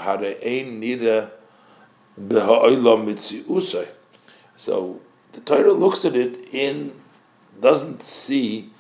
[4.57, 5.01] so
[5.33, 6.92] the Torah looks at it in
[7.61, 8.71] doesn't see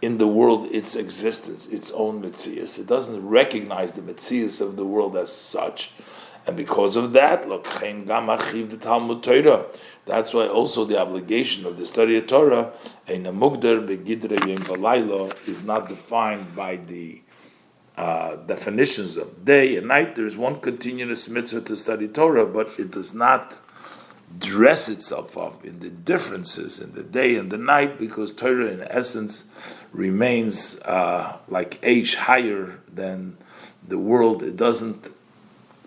[0.00, 2.78] in the world its existence, its own mitzias.
[2.78, 5.92] It doesn't recognize the mitzias of the world as such.
[6.46, 7.46] And because of that,
[9.22, 9.66] Torah.
[10.06, 12.72] That's why also the obligation of the study of Torah
[15.46, 17.20] is not defined by the
[17.98, 20.14] uh, definitions of day and night.
[20.14, 23.60] There is one continuous mitzvah to study Torah, but it does not
[24.38, 28.82] dress itself up in the differences in the day and the night because Torah, in
[28.82, 29.50] essence,
[29.92, 33.36] remains uh, like age higher than
[33.86, 34.42] the world.
[34.42, 35.08] It doesn't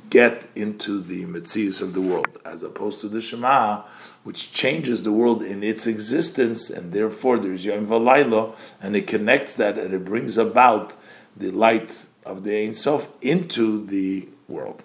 [0.09, 3.83] get into the mitzias of the world, as opposed to the Shema,
[4.23, 9.55] which changes the world in its existence, and therefore there's Yom Valaylo, and it connects
[9.55, 10.95] that and it brings about
[11.35, 14.83] the light of the Ein Sof into the world.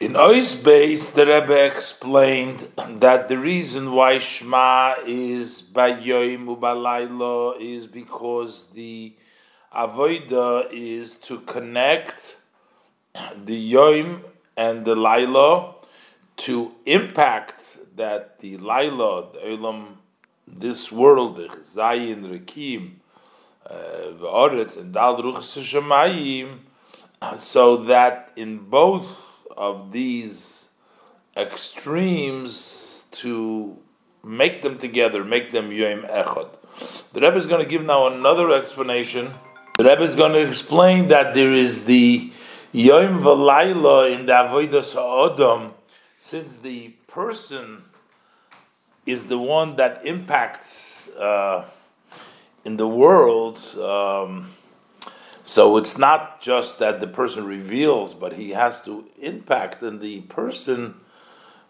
[0.00, 2.68] In Ois base, the Rebbe explained
[3.00, 9.12] that the reason why Shema is by Yom Ubalaylo is because the
[9.74, 12.36] Avoida is to connect
[13.44, 14.22] the Yom
[14.56, 15.74] and the Laila
[16.46, 19.96] to impact that the Laila, the Olam,
[20.46, 22.92] this world, the Zayin, Rekim,
[23.66, 26.58] uh, the Oretz, and Dal Shemayim,
[27.36, 29.27] so that in both
[29.58, 30.70] of these
[31.36, 33.76] extremes to
[34.24, 36.48] make them together, make them Yom Echad.
[37.12, 39.34] The Rebbe is going to give now another explanation.
[39.76, 42.32] The Rebbe is going to explain that there is the
[42.72, 45.72] Yom Valayla in the Avodah Sa'odam,
[46.18, 47.82] since the person
[49.06, 51.68] is the one that impacts uh,
[52.64, 53.58] in the world.
[53.76, 54.50] Um,
[55.48, 60.20] so it's not just that the person reveals, but he has to impact, and the
[60.20, 60.96] person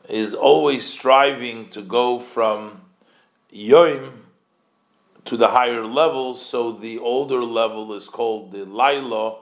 [0.09, 2.81] is always striving to go from
[3.53, 4.25] Yom
[5.27, 6.45] to the higher levels.
[6.45, 9.37] So the older level is called the Laila,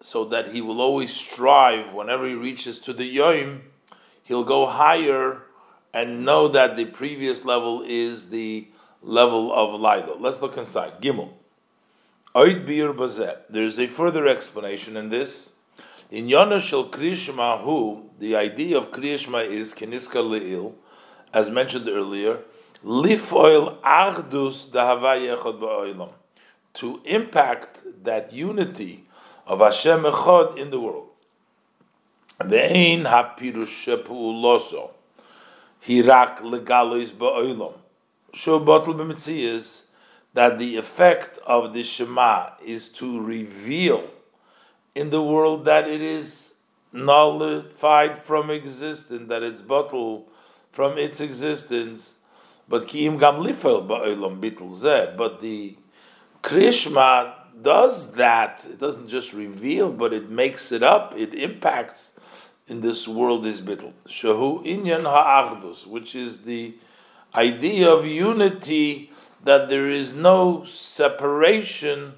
[0.00, 3.62] so that he will always strive whenever he reaches to the Yom,
[4.22, 5.42] he'll go higher
[5.92, 8.68] and know that the previous level is the
[9.02, 10.14] level of Laila.
[10.16, 11.00] Let's look inside.
[11.00, 11.32] Gimel.
[12.34, 15.54] There's a further explanation in this.
[16.10, 20.74] In Yonah Shel Krishma Hu, the idea of Krishma is Keniska Le'il,
[21.32, 22.40] as mentioned earlier,
[22.84, 26.10] Lifoil Achdus Dahavayechot Ba'olam,
[26.74, 29.04] to impact that unity
[29.46, 31.10] of Hashem Echad in the world.
[32.40, 34.90] Ve'ein hapirush shepu'uloso,
[35.86, 37.74] hirak legalois ba'olam,
[38.32, 39.86] shu bottle b'metzias,
[40.34, 44.08] that the effect of the Shema is to reveal
[44.94, 46.54] in the world that it is
[46.92, 50.28] nullified from existence, that it's bottled
[50.70, 52.18] from its existence.
[52.68, 55.16] But kiim gam lifel ba'olam.
[55.16, 55.76] But the
[56.42, 58.66] Krishma does that.
[58.68, 61.14] It doesn't just reveal, but it makes it up.
[61.16, 62.18] It impacts
[62.66, 63.92] in this world is bitl.
[64.08, 66.74] Shahu inyan ha'achdus, which is the
[67.34, 69.10] idea of unity,
[69.44, 72.14] that there is no separation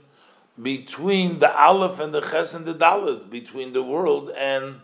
[0.61, 4.81] between the Aleph and the Ches and the Dalit, between the world and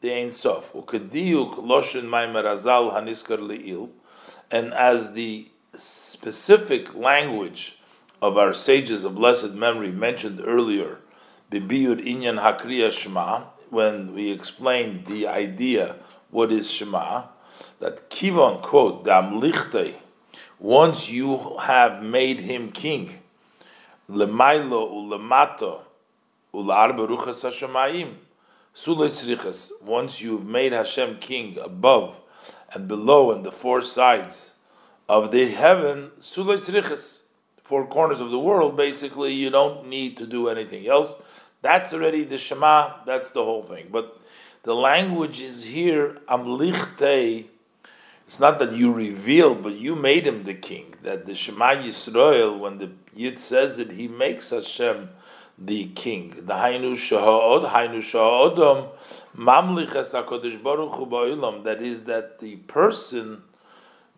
[0.00, 0.74] the Ein Sof.
[4.50, 7.78] And as the specific language
[8.20, 11.00] of our sages of blessed memory mentioned earlier,
[11.50, 15.96] Bibiyud Inyan Hakriya Shema, when we explained the idea,
[16.30, 17.24] what is Shema,
[17.78, 19.94] that Kivon, quote, Dam Lichte,
[20.58, 23.20] once you have made him king,
[24.08, 25.80] Lemailo ulemato
[26.54, 28.14] ularba ruchas hashemayim.
[28.74, 29.70] Sulitzrichas.
[29.82, 32.20] Once you've made Hashem king above
[32.72, 34.54] and below and the four sides
[35.08, 37.22] of the heaven, sulitzrichas,
[37.62, 41.20] four corners of the world, basically, you don't need to do anything else.
[41.62, 43.88] That's already the Shema, that's the whole thing.
[43.90, 44.20] But
[44.62, 47.46] the language is here, amlichtei,
[48.26, 50.94] it's not that you revealed, but you made him the king.
[51.02, 55.10] That the Shema Yisrael, when the Yid says it, he makes Hashem
[55.58, 56.30] the king.
[56.30, 58.90] The Hainu Shahod, Hainu Shahodom,
[60.62, 63.42] Baruch Hu that is that the person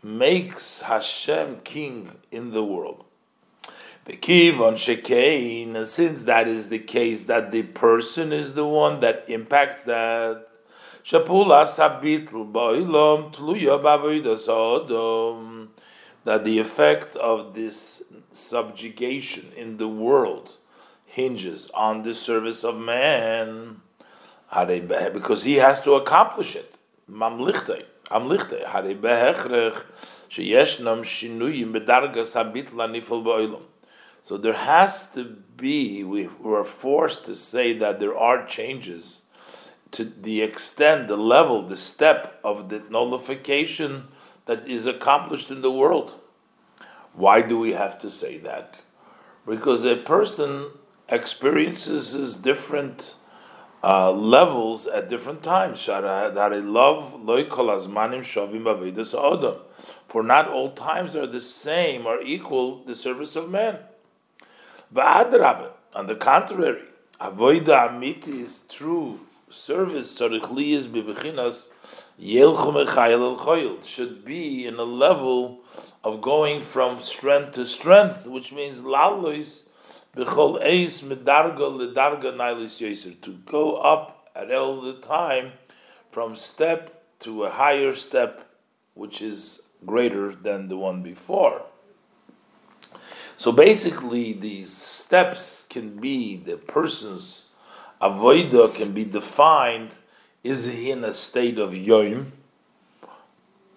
[0.03, 3.05] makes Hashem king in the world.
[4.07, 9.85] Bekivon Shekein, since that is the case, that the person is the one that impacts
[9.85, 10.47] that,
[11.11, 11.25] That
[16.45, 20.59] the effect of this subjugation in the world
[21.07, 23.81] hinges on the service of man,
[24.53, 26.77] because he has to accomplish it.
[27.11, 29.83] Mamlichte, amlichte, hare behechrech,
[30.29, 32.35] sheyeshnam shinuyim bedargas.
[34.21, 35.25] So there has to
[35.57, 39.23] be, we were forced to say that there are changes
[39.93, 44.09] to the extent, the level, the step of the nullification
[44.45, 46.14] that is accomplished in the world.
[47.14, 48.76] Why do we have to say that?
[49.47, 50.70] Because a person
[51.09, 53.14] experiences his different
[53.82, 55.82] uh, levels at different times.
[55.84, 56.03] For
[60.22, 63.78] not all times are the same or equal the service of man.
[64.95, 66.82] On the contrary,
[67.20, 69.18] avoida amiti is true
[69.51, 70.16] service
[73.86, 75.61] should be in a level
[76.05, 79.68] of going from strength to strength, which means lalois
[80.16, 85.53] b'chol eis medarga ledarga nailis yeser to go up at all the time
[86.11, 88.49] from step to a higher step,
[88.94, 91.62] which is greater than the one before.
[93.36, 97.47] So basically, these steps can be the person's
[98.01, 99.94] avoida can be defined.
[100.44, 102.32] Is he in a state of yoim?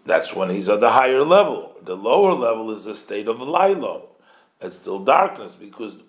[0.06, 1.76] That's when he's at the higher level.
[1.82, 4.10] The lower level is a state of lilo.
[4.60, 6.00] It's still darkness because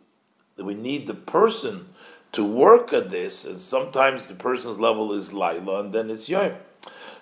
[0.57, 1.89] we need the person
[2.33, 6.57] to work at this, and sometimes the person's level is lila, and then it's yoim.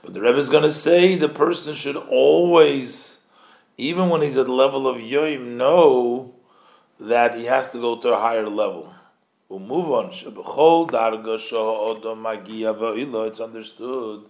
[0.03, 3.23] But the Rebbe is going to say the person should always,
[3.77, 6.35] even when he's at the level of yoim, know
[6.99, 8.95] that he has to go to a higher level.
[9.53, 10.23] It's
[13.41, 14.25] understood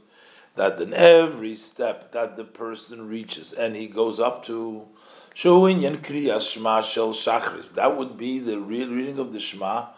[0.57, 4.89] that in every step that the person reaches and he goes up to
[5.35, 7.75] Showinyan kriya Shma Shell Shachris.
[7.75, 9.89] that would be the real reading of the Shema,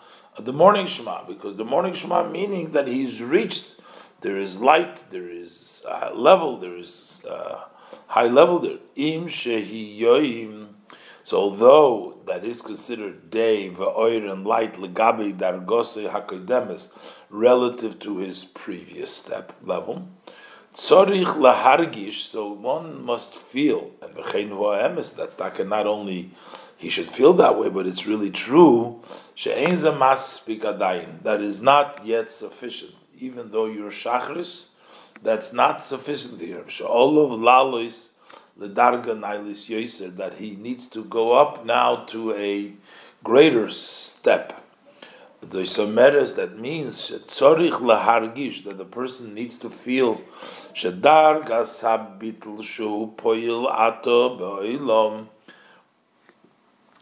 [0.40, 3.76] the morning Shema, because the morning Shema meaning that he's reached,
[4.22, 7.60] there is light, there is level, there is uh,
[8.08, 8.78] high level there.
[8.96, 9.28] Im
[11.24, 16.92] so although that is considered day, va'oir, and light, legabi, dargose, hakademis,
[17.30, 20.08] relative to his previous step level,
[20.74, 26.30] tzorich lahargish, so one must feel, and that's not, not only
[26.76, 29.00] he should feel that way, but it's really true,
[29.44, 34.68] that is not yet sufficient, even though you're shachris,
[35.22, 36.64] that's not sufficient here.
[36.68, 38.11] She'olov lalois,
[38.58, 42.72] ledarga nailis yoser that he needs to go up now to a
[43.24, 44.58] greater step.
[45.40, 50.22] The someres that means tzorich lahargish that the person needs to feel
[50.74, 55.26] shedarga sabitl shu poil ato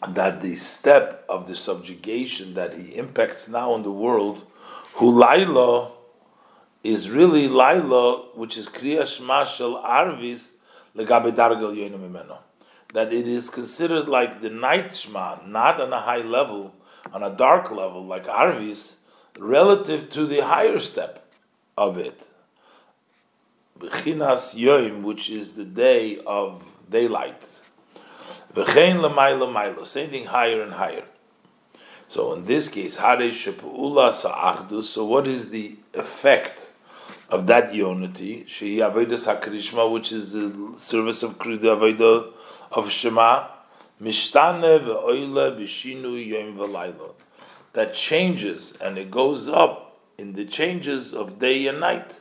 [0.08, 4.46] that the step of the subjugation that he impacts now in the world,
[4.94, 5.92] hulaila
[6.82, 10.54] is really Laila, which is Kriya Shema Shel Arvis
[10.94, 11.52] That
[13.12, 16.74] it is considered like the night Shema, not on a high level,
[17.12, 18.96] on a dark level, like Arvis,
[19.38, 21.24] relative to the higher step
[21.78, 22.26] of it.
[23.78, 27.60] Bechinas Yoim, which is the day of daylight.
[28.54, 31.04] V'chein l'mayla mayla, same thing higher and higher.
[32.08, 36.59] So in this case, Hare Shepu'ula Sa'achdus, so what is the effect
[37.30, 42.32] of that unity, Shehi Avodah Sakrishma, which is the service of Krida Avodah
[42.72, 43.46] of Shema,
[44.02, 47.12] Mishtane ve'oile b'shinu yom v'layla,
[47.72, 52.20] that changes and it goes up in the changes of day and night.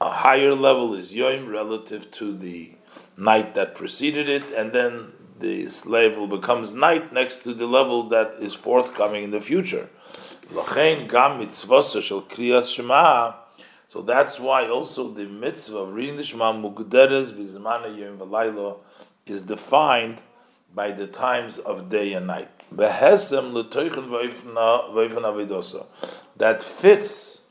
[0.00, 2.72] A higher level is yom relative to the
[3.16, 8.08] night that preceded it, and then the slave will becomes night next to the level
[8.08, 9.90] that is forthcoming in the future.
[10.52, 13.34] Lachein gam mitzvah shel kriyas shema
[13.88, 18.80] so that's why also the mitzvah of reading the Shema Mugderes Bizmana Yom V'Laylo
[19.24, 20.20] is defined
[20.74, 22.50] by the times of day and night.
[22.70, 22.92] That
[26.62, 27.44] fits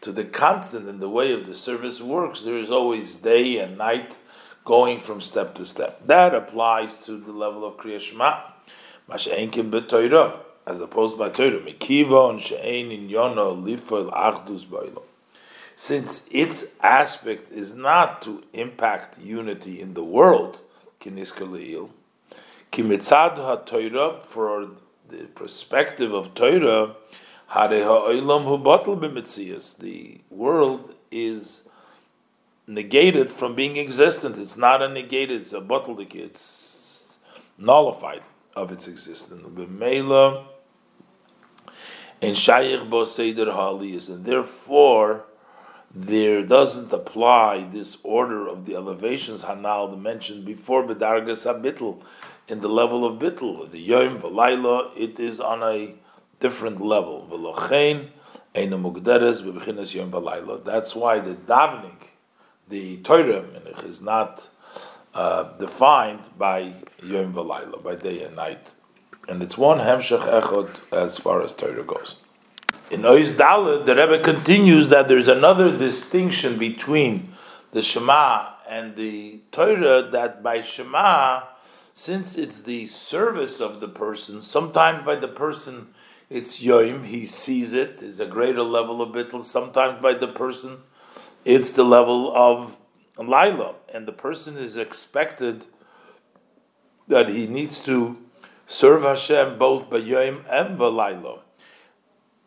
[0.00, 2.42] to the constant and the way of the service works.
[2.42, 4.16] There is always day and night
[4.64, 6.04] going from step to step.
[6.08, 8.40] That applies to the level of Kriya Shema.
[10.66, 15.02] As opposed by Torah, Mekiva on She'ein in Yono Lifol Achdus Ba'ilo
[15.76, 20.60] since its aspect is not to impact unity in the world,
[21.00, 21.10] for
[25.08, 26.94] the perspective of Torah,
[29.78, 31.68] the world is
[32.66, 34.38] negated from being existent.
[34.38, 37.18] It's not a negated, it's a bottleneck, it's
[37.58, 38.22] nullified
[38.56, 39.42] of its existence.
[42.22, 45.26] And shayich bo seder and therefore
[45.94, 52.02] there doesn't apply this order of the elevations Hanal mentioned before Bedargas Abitl
[52.48, 55.94] in the level of Bitl, the Yom Valayla, it is on a
[56.40, 57.26] different level.
[60.64, 61.96] That's why the davening,
[62.68, 63.44] the Torah
[63.84, 64.48] is not
[65.14, 66.72] uh, defined by
[67.02, 68.72] Yom Valayla, by day and night.
[69.28, 72.16] And it's one Hemshech Echot as far as Torah goes.
[72.94, 77.32] In Ois Dalet, the Rebbe continues that there's another distinction between
[77.72, 81.42] the Shema and the Torah, that by Shema,
[81.92, 85.88] since it's the service of the person, sometimes by the person
[86.30, 90.76] it's Yoim, he sees it, is a greater level of Bittel, sometimes by the person
[91.44, 92.76] it's the level of
[93.18, 95.66] Laila, and the person is expected
[97.08, 98.18] that he needs to
[98.68, 101.43] serve Hashem both by Yoim and by Laila.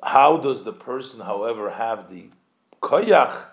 [0.04, 2.30] How does the person, however, have the
[2.82, 3.46] koyach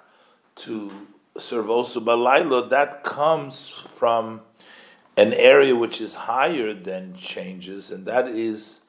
[0.57, 0.91] to
[1.39, 2.69] serve also balayla?
[2.69, 4.43] That comes from
[5.17, 8.83] an area which is higher than changes, and that is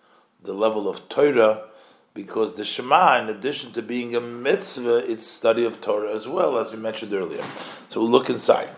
[0.43, 1.69] the level of Torah,
[2.13, 6.57] because the Shema, in addition to being a mitzvah, it's study of Torah as well,
[6.57, 7.43] as we mentioned earlier.
[7.89, 8.69] So we'll look inside.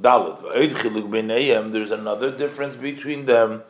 [0.00, 0.42] Dalit,
[1.72, 3.62] there's another difference between them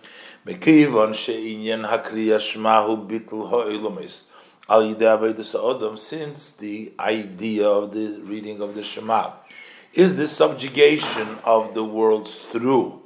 [4.69, 9.33] since the idea of the reading of the Shema
[9.95, 13.03] is the subjugation of the world through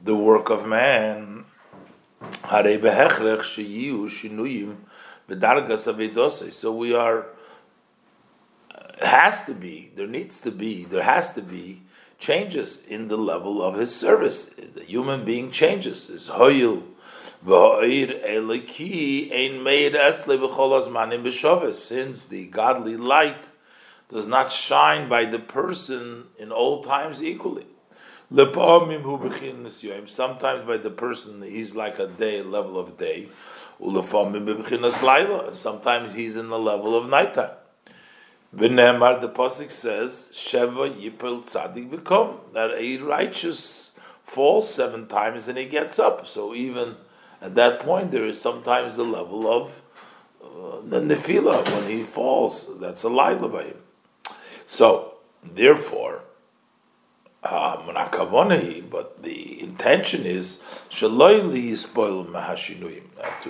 [0.00, 1.44] the work of man.
[6.50, 7.26] So we are
[9.02, 11.82] has to be there needs to be there has to be
[12.18, 14.46] changes in the level of his service.
[14.50, 16.06] The human being changes.
[16.06, 16.84] His hoyil
[17.44, 17.84] since
[22.26, 23.48] the godly light
[24.08, 27.66] does not shine by the person in all times equally.
[28.30, 29.02] Sometimes
[30.62, 33.26] by the person he's like a day, level of day.
[35.52, 37.56] Sometimes he's in the level of nighttime.
[38.52, 45.64] The pasuk says, Sheva yipel tzadik v'kom, that a righteous falls seven times and he
[45.64, 46.28] gets up.
[46.28, 46.94] So even
[47.42, 49.82] at that point, there is sometimes the level of
[50.42, 52.78] uh, the nefila when he falls.
[52.78, 53.78] That's a laila by him.
[54.64, 56.22] So, therefore,
[57.42, 61.08] uh, but the intention is to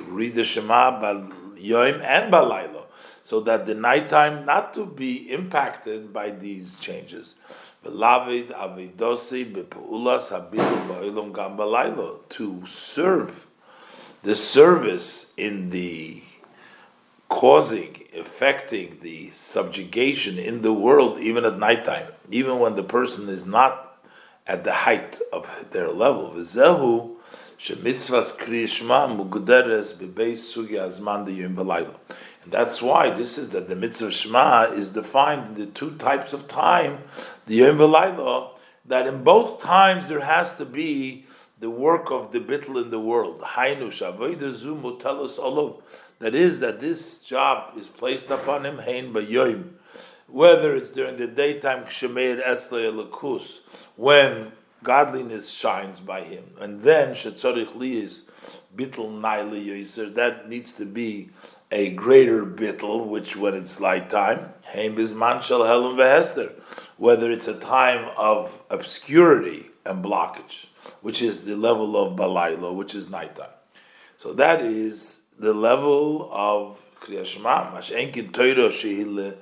[0.09, 2.86] read the Shema bal yoim and balaylo,
[3.22, 7.34] so that the nighttime not to be impacted by these changes.
[12.28, 13.47] To serve
[14.23, 16.23] the service in the
[17.29, 23.47] causing, affecting the subjugation in the world, even at nighttime, even when the person is
[23.47, 23.99] not
[24.47, 26.37] at the height of their level.
[31.57, 31.95] Belayla.
[32.43, 36.33] And that's why this is that the mitzvah Shema is defined in the two types
[36.33, 36.99] of time,
[37.47, 41.25] the Yom V'Layla, that in both times there has to be
[41.62, 43.40] the work of the bittel in the world.
[46.18, 48.78] That is, that this job is placed upon him,
[50.26, 51.84] whether it's during the daytime,
[53.94, 54.52] when
[54.82, 57.68] godliness shines by him, and then that
[60.48, 61.30] needs to be
[61.70, 64.52] a greater bittel, which when it's light time,
[66.96, 70.66] whether it's a time of obscurity and blockage,
[71.01, 73.51] which is the level of balaylo, which is nighttime.
[74.16, 79.37] So that is the level of kriyashma, mashenkin toiro shehile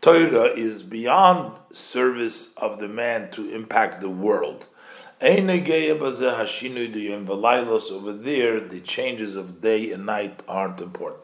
[0.00, 4.66] Torah is beyond service of the man to impact the world.
[5.22, 5.62] Over
[8.12, 11.23] there, the changes of day and night aren't important.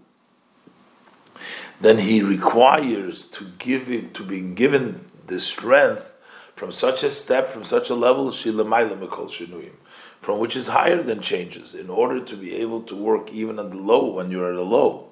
[1.81, 6.15] Then he requires to give him to be given the strength
[6.55, 11.89] from such a step, from such a level, from which is higher than changes, in
[11.89, 15.07] order to be able to work even on the low when you're at a low.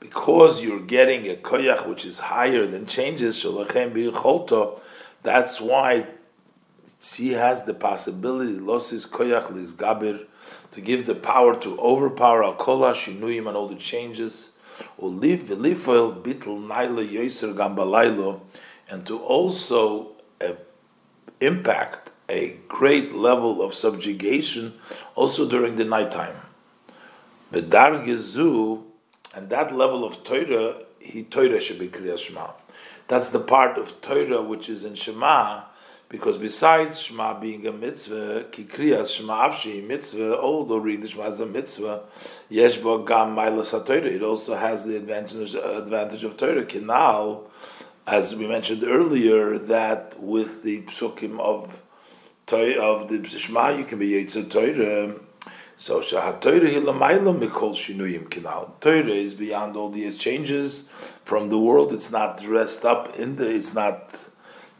[0.00, 3.42] Because you're getting a koyach which is higher than changes,
[5.22, 6.06] that's why
[7.16, 10.26] he has the possibility, losis koyach gabir,
[10.72, 14.58] to give the power to overpower al kola and all the changes,
[14.98, 18.40] or live the lifoil bitl naila yoser gambalaylo,
[18.88, 20.52] and to also uh,
[21.40, 24.74] impact a great level of subjugation
[25.14, 26.36] also during the nighttime.
[27.52, 28.82] Bedargezu,
[29.34, 32.50] and that level of Torah, he Torah should be Kriyas Shema.
[33.08, 35.62] That's the part of Torah which is in Shema,
[36.12, 41.40] because besides Shema being a mitzvah, ki Kriyas Shema Avshi mitzvah, although reading Shema is
[41.40, 42.02] a mitzvah,
[42.50, 46.66] Yeshbo Gam Mailas Torah, it also has the advantage, uh, advantage of Torah.
[46.66, 47.48] Kinal,
[48.06, 51.80] as we mentioned earlier, that with the psukim of
[52.52, 55.14] of the Shema, you can be Yitzhak Torah.
[55.78, 58.78] So Shahat Torah hilamayla mikol shinuyim kinal.
[58.82, 60.90] Torah is beyond all these changes
[61.24, 61.94] from the world.
[61.94, 63.48] It's not dressed up in the.
[63.48, 64.28] It's not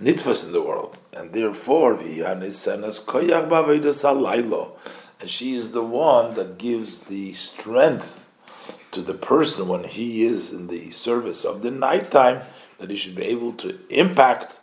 [0.03, 1.95] nitvas in the world, and therefore
[5.21, 8.29] and she is the one that gives the strength
[8.91, 12.43] to the person when he is in the service of the nighttime
[12.79, 14.59] that he should be able to impact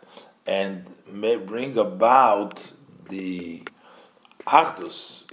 [0.46, 2.72] and may bring about
[3.08, 3.62] the
[4.46, 5.24] Achdus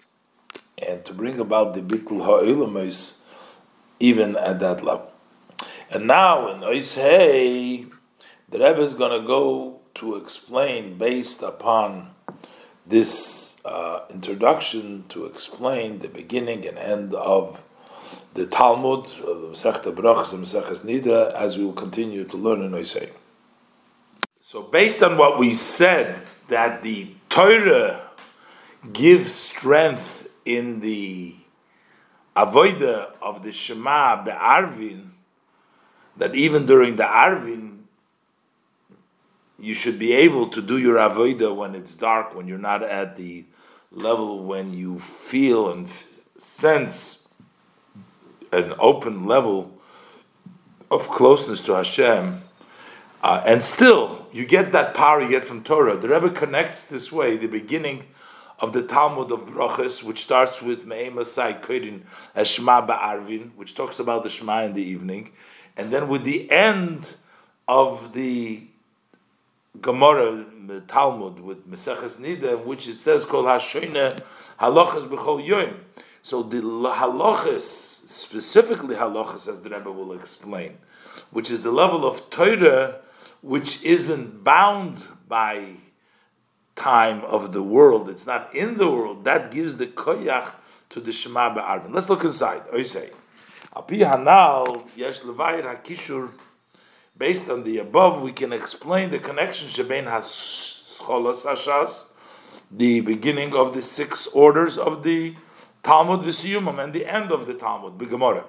[0.78, 3.20] and to bring about the Bikul Ha'ilamos
[3.99, 5.12] even at that level.
[5.91, 7.91] And now in Oishei,
[8.49, 12.09] the Rebbe is going to go to explain based upon
[12.85, 17.61] this uh, introduction to explain the beginning and end of
[18.33, 23.09] the Talmud, and Nida, as we will continue to learn in Oisei.
[24.39, 28.09] So, based on what we said, that the Torah
[28.93, 31.35] gives strength in the
[32.35, 35.11] avoida of the Shema be'arvin,
[36.15, 37.76] that even during the arvin,
[39.60, 43.18] you should be able to do your avoida when it's dark, when you're not at
[43.18, 43.45] the
[43.91, 47.28] level when you feel and f- sense
[48.51, 49.80] an open level
[50.91, 52.41] of closeness to Hashem
[53.24, 55.97] uh, and still, you get that power you get from Torah.
[55.97, 58.05] The Rebbe connects this way the beginning
[58.60, 62.01] of the Talmud of Brachas, which starts with Me'emasai Kodin
[62.36, 65.32] as Shema Ba'arvin, which talks about the Shema in the evening,
[65.76, 67.16] and then with the end
[67.68, 68.66] of the
[69.82, 74.21] Gemara, uh, Talmud, with Meseches Nida, in which it says, Kol HaShoyne
[74.59, 75.75] Halachas B'chol Yoim.
[76.21, 80.78] So the halachas, specifically halachas, as the Rebbe will explain,
[81.32, 83.01] which is the level of Torah
[83.41, 85.63] which isn't bound by
[86.75, 90.51] time of the world, it's not in the world, that gives the koyach to
[90.89, 91.93] to the Shema Be'arvin.
[91.93, 92.63] Let's look inside.
[92.73, 93.09] I say,
[93.75, 96.32] Api Hanal Yesh Levayir HaKishur.
[97.18, 102.09] Based on the above, we can explain the connection Sheben Hascholas Hashas,
[102.70, 105.34] the beginning of the six orders of the
[105.82, 108.43] Talmud Visiyumam and the end of the Talmud, Bigamora.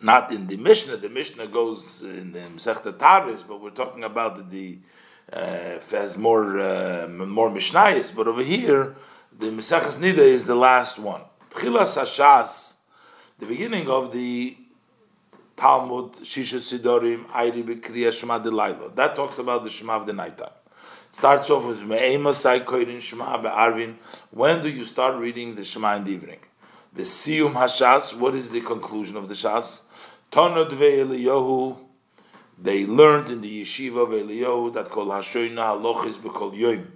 [0.00, 0.96] Not in the Mishnah.
[0.96, 4.80] The Mishnah goes in the Masechta Taris, but we're talking about the,
[5.32, 8.16] uh, has more uh, more Mishnayis.
[8.16, 8.96] But over here,
[9.38, 11.20] the Mesechas Nida is the last one.
[11.50, 12.78] Chilas Hashas,
[13.38, 14.56] the beginning of the
[15.56, 18.94] Talmud, Shisha Sidorim, Ayri B'Kriya Shema Delailo.
[18.94, 20.50] That talks about the Shema of the night time.
[21.10, 23.96] Starts off with Me'emasai Koirin Shema Be'arvin.
[24.30, 26.40] When do you start reading the Shema in the evening?
[26.94, 29.84] The Siyum Hashas, what is the conclusion of the Shas?
[30.30, 31.78] Tanod Ve'eliyahu,
[32.58, 36.86] they learned in the yeshiva of Eliyahu that Kol Hashoyna Halochis B'Kol Yoim.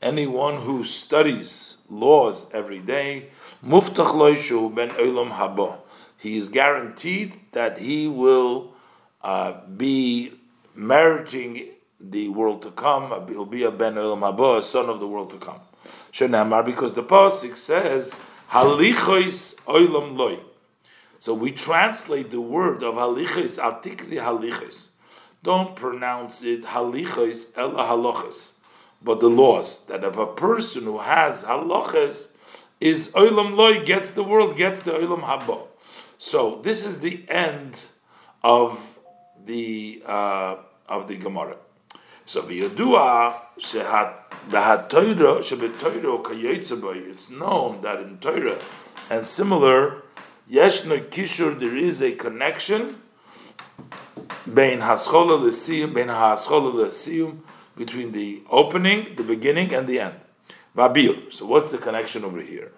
[0.00, 3.28] Anyone who studies laws every day,
[3.64, 5.79] Muftach Loishu Ben Olam Haba.
[6.20, 8.74] He is guaranteed that he will
[9.22, 10.34] uh, be
[10.74, 11.68] meriting
[11.98, 13.26] the world to come.
[13.28, 15.60] He'll be a Ben Olam Haba, son of the world to come.
[16.12, 18.14] Shenamar, because the pasuk says
[18.50, 20.38] Halichois Olam Loi.
[21.20, 24.92] So we translate the word of halichos atikri halichos.
[25.42, 28.54] Don't pronounce it halichos ella halachos,
[29.02, 32.32] but the laws that if a person who has halachos
[32.80, 35.66] is olam loy gets the world gets the olam haba.
[36.22, 37.80] So this is the end
[38.44, 38.98] of
[39.46, 40.56] the uh,
[40.86, 41.56] of the Gemara.
[42.26, 44.16] So v'yodua shehat
[44.50, 47.08] b'hatoira shebetoira kayetzaboy.
[47.08, 48.58] It's known that in Torah
[49.08, 50.02] and similar
[50.48, 53.00] Yeshna Kishur, there is a connection
[56.76, 57.38] Lesiyum,
[57.78, 60.16] between the opening, the beginning, and the end.
[60.76, 61.32] Vabil.
[61.32, 62.72] So what's the connection over here?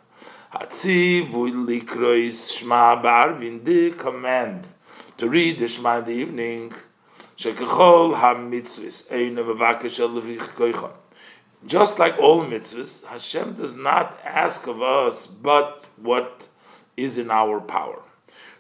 [3.65, 4.69] The command
[5.17, 6.75] to read the Shema in the evening.
[7.39, 7.59] Just
[11.99, 16.43] like all mitzvahs, Hashem does not ask of us but what
[16.99, 18.03] is in our power.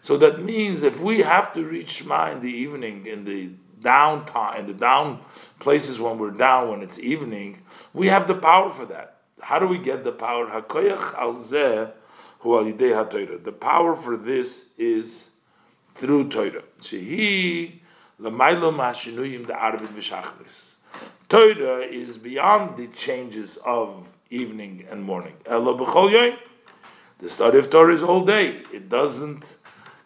[0.00, 3.50] So that means if we have to reach Shema in the evening, in the
[3.82, 5.20] down time, in the down
[5.58, 7.60] places when we're down, when it's evening,
[7.92, 9.18] we have the power for that.
[9.42, 10.46] How do we get the power?
[10.46, 11.34] Hakoyach al
[12.44, 15.30] The power for this is
[15.94, 16.62] through Torah.
[16.80, 17.80] Shehi
[18.20, 20.76] l'maylo ma'shinuyim v'shachris.
[21.28, 25.34] Torah is beyond the changes of evening and morning.
[25.46, 26.36] Elo b'chol.
[27.18, 28.62] The study of Torah is all day.
[28.72, 29.58] It doesn't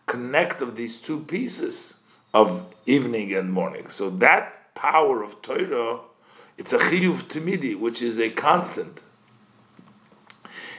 [0.07, 3.91] connect of these two pieces of evening and morning.
[3.91, 6.01] So that power of Torah,
[6.57, 9.03] it's a chiyuv timidi, which is a constant.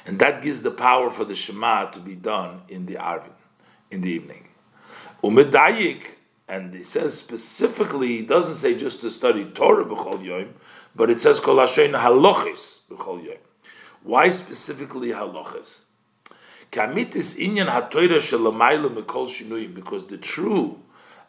[0.08, 3.34] And that gives the power for the Shema to be done in the Arvin,
[3.92, 4.48] in the evening.
[5.22, 6.04] Umedayik,
[6.48, 10.54] and he says specifically, he doesn't say just to study Torah b'chol yom,
[10.96, 13.36] but it says kol hashein halochis b'chol yom.
[14.04, 15.84] Why specifically halochis?
[16.72, 20.80] Kamitis inyan ha'Torah shelamayla mekol shinuyim, because the true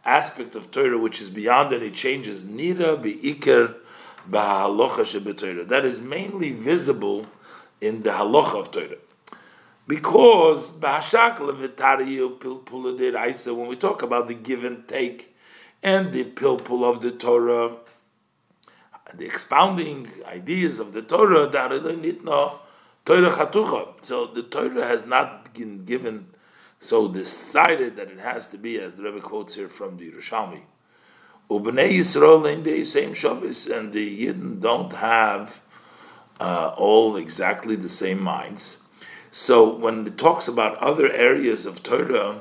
[0.05, 3.75] aspect of Torah, which is beyond any changes, nira beikir
[4.31, 5.67] b'ha'halocha shebetoira.
[5.67, 7.27] That is mainly visible
[7.81, 8.97] in the halacha of Torah.
[9.87, 11.01] Because when
[13.69, 15.35] we talk about the give and take
[15.83, 17.77] and the pilpul of the Torah,
[19.15, 21.49] the expounding ideas of the Torah,
[23.07, 23.87] Torah.
[24.03, 26.27] So the Torah has not been given
[26.81, 30.63] so decided that it has to be, as the Rebbe quotes here from the Yerushalmi.
[31.51, 35.61] Ubnei Yisrael in the same Shabbos, and the Yidden don't have
[36.41, 38.79] uh, all exactly the same minds.
[39.31, 42.41] So when it talks about other areas of Torah,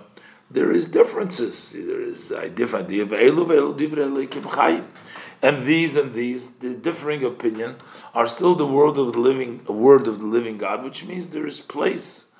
[0.49, 1.73] there is differences.
[1.73, 3.05] There is a different idea
[5.41, 7.75] and these and these, the differing opinion,
[8.13, 11.45] are still the word of the living, word of the living God, which means there
[11.45, 12.31] is place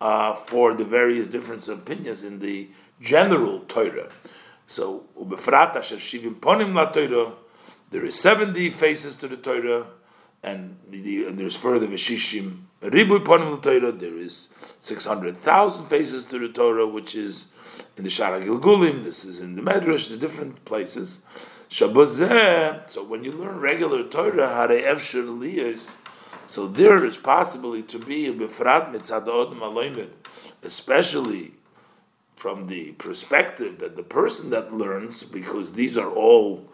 [0.00, 2.68] uh, for the various different opinions in the
[3.00, 4.10] general Torah.
[4.66, 5.06] So,
[7.90, 9.86] there is seventy faces to the Torah,
[10.44, 13.92] and, the, and there's further v'shishim ribu ponim Torah.
[13.92, 17.52] There is six hundred thousand faces to the Torah, which is
[17.96, 19.02] in the Shara Gilgulim.
[19.02, 21.22] This is in the Medrash, the different places.
[21.70, 25.96] So when you learn regular Torah, Hare Efshir Liyas,
[26.46, 30.10] so there is possibly to be a befrat mitzadod maloimed,
[30.62, 31.54] especially
[32.36, 36.70] from the perspective that the person that learns, because these are all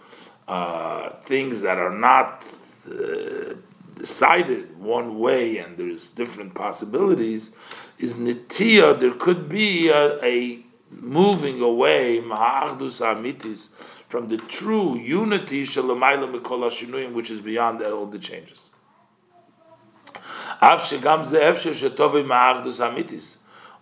[0.49, 2.45] uh, things that are not
[2.89, 3.55] uh,
[3.97, 7.55] decided one way and there's different possibilities,
[7.99, 13.71] is nitiya, there could be a, a moving away, ma'achdus amitis,
[14.09, 18.71] from the true unity, which is beyond all the changes.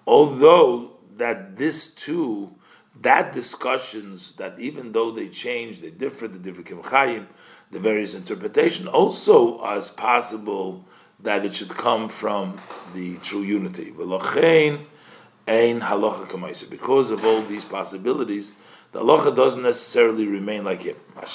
[0.07, 2.55] Although that this too,
[3.01, 7.27] that discussions that even though they change, they differ, the different kimchayim,
[7.71, 10.85] the various interpretation, also as possible
[11.21, 12.59] that it should come from
[12.95, 13.93] the true unity.
[16.71, 18.55] Because of all these possibilities,
[18.93, 20.97] the halacha doesn't necessarily remain like him.
[21.15, 21.35] But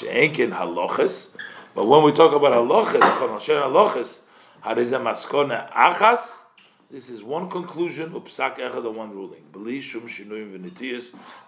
[1.86, 4.20] when we talk about halachas,
[4.62, 6.40] achas,
[6.90, 9.42] this is one conclusion, upsak echad, one ruling.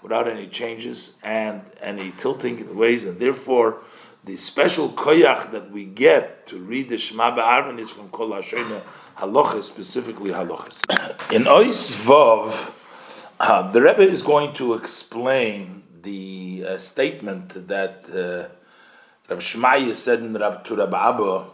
[0.03, 3.79] Without any changes and any tilting ways, and therefore
[4.27, 8.81] the special koyach that we get to read the Shema Ba'arvin is from Kol Hashoina
[9.17, 10.83] halachas, specifically halachas.
[11.33, 12.73] In Ois Vav,
[13.39, 18.53] uh, the Rebbe is going to explain the uh, statement that uh,
[19.31, 21.47] Rab Shmaya said in Rab, to Rab Abba,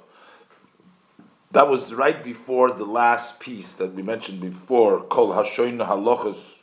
[1.50, 6.62] that was right before the last piece that we mentioned before, Kol Hashoina halachas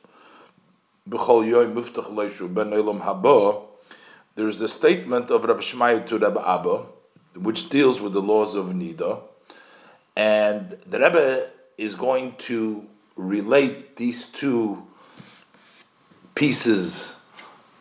[1.08, 3.69] b'chol yoy muftach leishu ben elam haba,
[4.40, 6.86] there's a statement of Rabbi Shmaya to Rabbi Abba,
[7.36, 9.22] which deals with the laws of Nida,
[10.16, 12.88] and the Rebbe is going to
[13.18, 14.88] relate these two
[16.36, 17.22] pieces,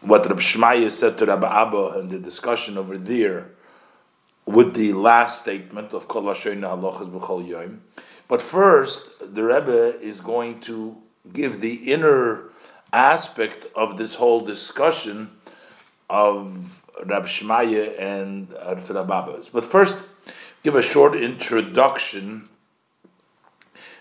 [0.01, 3.53] what Rabbi Shmaya said to Rabbi Abba in the discussion over there,
[4.45, 7.83] with the last statement of Kol Halachas B'chol Yom.
[8.27, 10.97] But first, the Rebbe is going to
[11.33, 12.51] give the inner
[12.93, 15.38] aspect of this whole discussion
[16.09, 19.51] of Rab Shmaya and Rababas.
[19.53, 20.07] But first,
[20.63, 22.49] give a short introduction.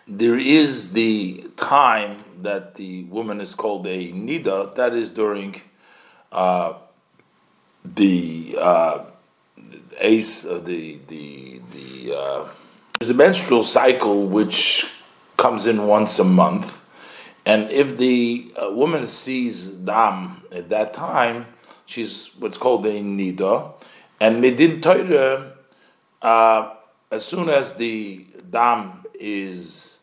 [0.08, 4.74] There is the time that the woman is called a nida.
[4.76, 5.62] That is during
[6.32, 6.74] uh,
[7.84, 9.04] the uh,
[10.00, 12.50] ace, uh, the the the uh,
[13.00, 14.92] the menstrual cycle, which
[15.36, 16.84] comes in once a month.
[17.46, 21.46] And if the uh, woman sees dam at that time,
[21.88, 23.74] she's what's called a nida,
[24.20, 25.54] and midin Torah.
[26.22, 26.74] Uh,
[27.10, 30.02] as soon as the dam is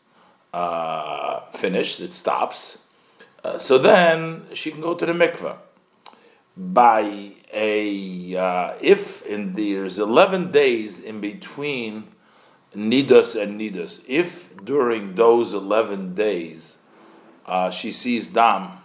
[0.53, 2.87] uh, finished, it stops.
[3.43, 5.55] Uh, so then she can go to the mikveh.
[6.57, 12.07] By a uh, if in there's eleven days in between
[12.75, 14.03] nidas and nidas.
[14.07, 16.79] If during those eleven days
[17.45, 18.79] uh, she sees dam,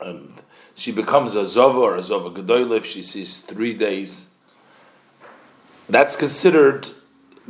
[0.00, 0.42] and
[0.76, 4.34] she becomes a Zova or a Zova Gedoyle if she sees three days.
[5.88, 6.86] That's considered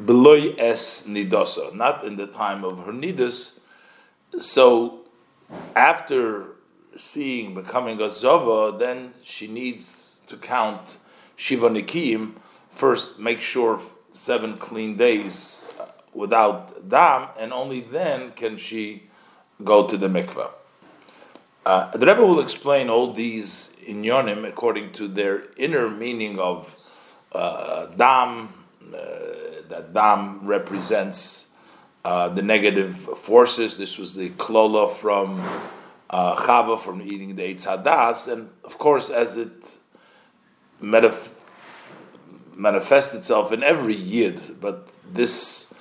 [0.02, 3.58] Beloy es Nidosa, not in the time of her Nidus.
[4.38, 5.00] So
[5.74, 6.52] after
[6.96, 10.96] seeing becoming a Zova, then she needs to count
[11.34, 12.34] Shiva Nikim.
[12.70, 13.80] First, make sure
[14.12, 19.08] seven clean days uh, without Dam, and only then can she
[19.64, 20.50] go to the mikveh.
[21.66, 26.72] Uh, the Rebbe will explain all these inyonim according to their inner meaning of
[27.32, 28.50] uh, dam.
[28.86, 28.98] Uh,
[29.68, 31.56] that dam represents
[32.04, 33.78] uh, the negative forces.
[33.78, 35.40] This was the klola from
[36.08, 39.76] uh, Chava from eating the Eitz Hadas, and of course, as it
[40.80, 41.30] manif-
[42.54, 45.74] manifests itself in every yid, but this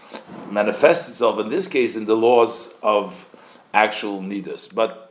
[0.50, 3.30] manifests itself in this case in the laws of
[3.72, 4.74] actual nidas.
[4.74, 5.05] But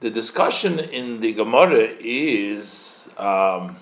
[0.00, 3.76] the discussion in the Gemara is um,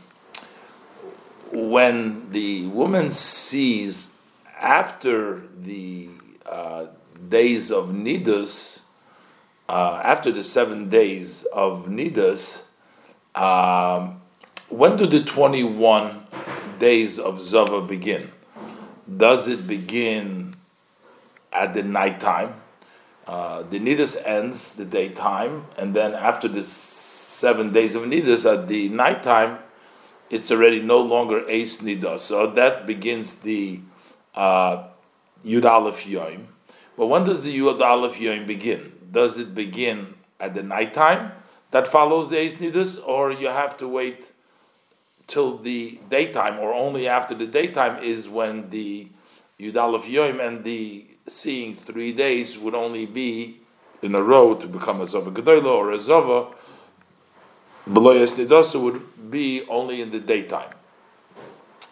[1.51, 4.21] when the woman sees
[4.61, 6.09] after the
[6.47, 6.87] uh,
[7.29, 8.85] days of Nidus,
[9.69, 12.69] uh, after the seven days of Nidus,
[13.35, 14.21] um,
[14.69, 16.23] when do the 21
[16.79, 18.31] days of Zava begin?
[19.17, 20.55] Does it begin
[21.53, 22.55] at the nighttime?
[23.27, 28.69] Uh, the nidus ends the daytime, and then after the seven days of nidus at
[28.69, 29.59] the nighttime,
[30.29, 32.21] it's already no longer ace nidus.
[32.21, 33.81] So that begins the
[34.35, 34.89] uh,
[35.43, 36.49] Yud Aleph Yom.
[36.97, 38.93] But when does the Yud Aleph Yom begin?
[39.11, 41.33] Does it begin at the nighttime
[41.71, 44.33] that follows the ace nidus, or you have to wait
[45.27, 49.09] till the daytime, or only after the daytime is when the
[49.59, 53.61] Yud Aleph Yom and the seeing three days would only be
[54.03, 56.55] in a row to become a Zova Gedola or a Zova.
[57.89, 60.75] Beloyas Nidasa would be only in the daytime.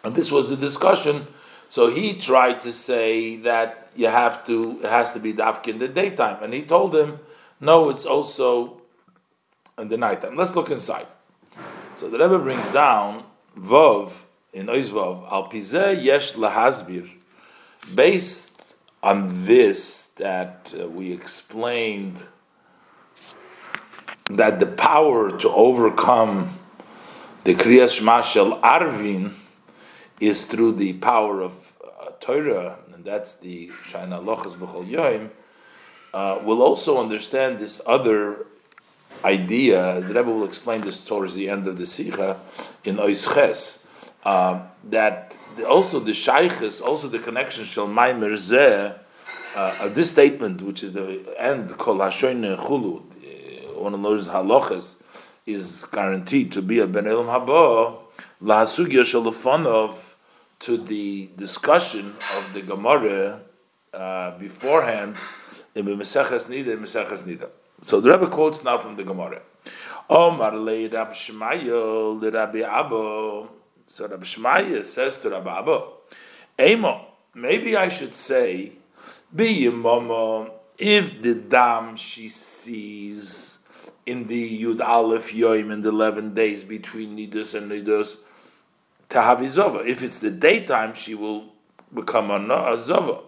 [0.03, 1.27] And this was the discussion.
[1.69, 5.77] So he tried to say that you have to, it has to be dafk in
[5.79, 7.19] the daytime, and he told him,
[7.59, 8.81] no, it's also
[9.77, 10.35] in the nighttime.
[10.35, 11.07] Let's look inside.
[11.95, 13.23] So the Rebbe brings down
[13.57, 14.11] Vov
[14.51, 17.09] in Oizvov Al Pizeh Yesh Lahazbir,
[17.95, 18.52] based
[19.03, 22.23] on this that uh, we explained
[24.31, 26.57] that the power to overcome
[27.43, 29.33] the Kriyas Mashal Arvin
[30.21, 35.29] is through the power of uh, Torah, and that's the Shaina Lochas B'chol Yoim,
[36.13, 38.45] uh, will also understand this other
[39.25, 42.39] idea, as the Rebbe will explain this towards the end of the Sikha
[42.85, 43.85] in Oisches,
[44.23, 48.97] uh, that also the Shaykhis, also the connection Shal Maimer Zeh,
[49.55, 55.01] uh, this statement, which is the end, Kol Hashoin Chulu, uh, one of those halachas,
[55.45, 57.97] is guaranteed to be a Ben Elam Haba,
[58.41, 60.13] Lahasugya Shalafonov,
[60.59, 63.41] to the discussion of the Gemara
[63.93, 65.15] uh, beforehand,
[65.75, 67.49] in Meseches Nida, Meseches Nida.
[67.81, 69.41] So the Rebbe quotes now from the Gemara.
[70.09, 73.47] Omar le Rab Shmaya le Rabbi Abba.
[73.87, 75.83] So Rabbi Shmaya says to Rabbi Abba,
[76.59, 78.73] Emo, maybe I should say,
[79.35, 83.59] be mama, if the dam she sees
[84.05, 88.19] in the Yud Aleph Yoim in the 11 days between Nidus and Nidus,
[89.09, 89.85] Tahavizova.
[89.85, 91.53] If it's the daytime, she will
[91.93, 92.39] become a,
[92.77, 93.21] Zova.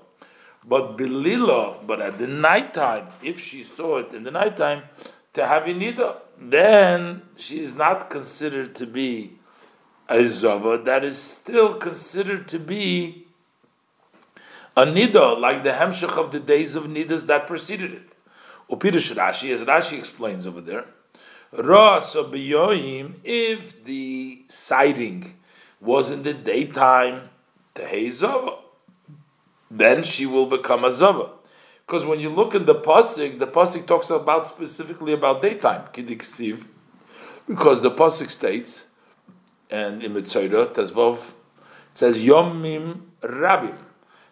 [0.68, 4.84] But Belila, but at the nighttime, if she saw it in the nighttime,
[5.34, 9.35] to have nida, then she is not considered to be
[10.08, 10.78] a zava.
[10.78, 13.28] That is still considered to be
[14.76, 18.16] a nida, like the hemshach of the days of nidas that preceded it.
[18.70, 20.86] Upirish Rashi, as Rashi explains over there,
[21.52, 25.36] Ras if the sighting
[25.80, 27.30] was in the daytime,
[27.74, 28.58] tehezava
[29.70, 31.30] then she will become a zava.
[31.86, 37.82] Because when you look in the pasuk, the pasuk talks about specifically about daytime, because
[37.82, 38.92] the pasuk states,
[39.76, 43.76] and in Mitzayra Tezvov, it says yomim rabim,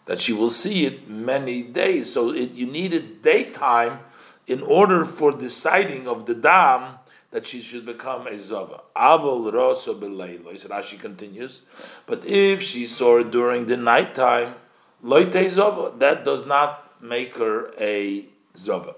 [0.05, 2.13] that she will see it many days.
[2.13, 3.99] So it, you needed daytime
[4.47, 6.99] in order for deciding of the dam
[7.31, 8.81] that she should become a zava.
[8.95, 10.57] Avol rosa belaylo.
[10.57, 11.63] So Rashi continues,
[12.05, 14.55] but if she saw it during the nighttime,
[15.03, 18.25] Loite Zova, that does not make her a
[18.55, 18.95] Zova.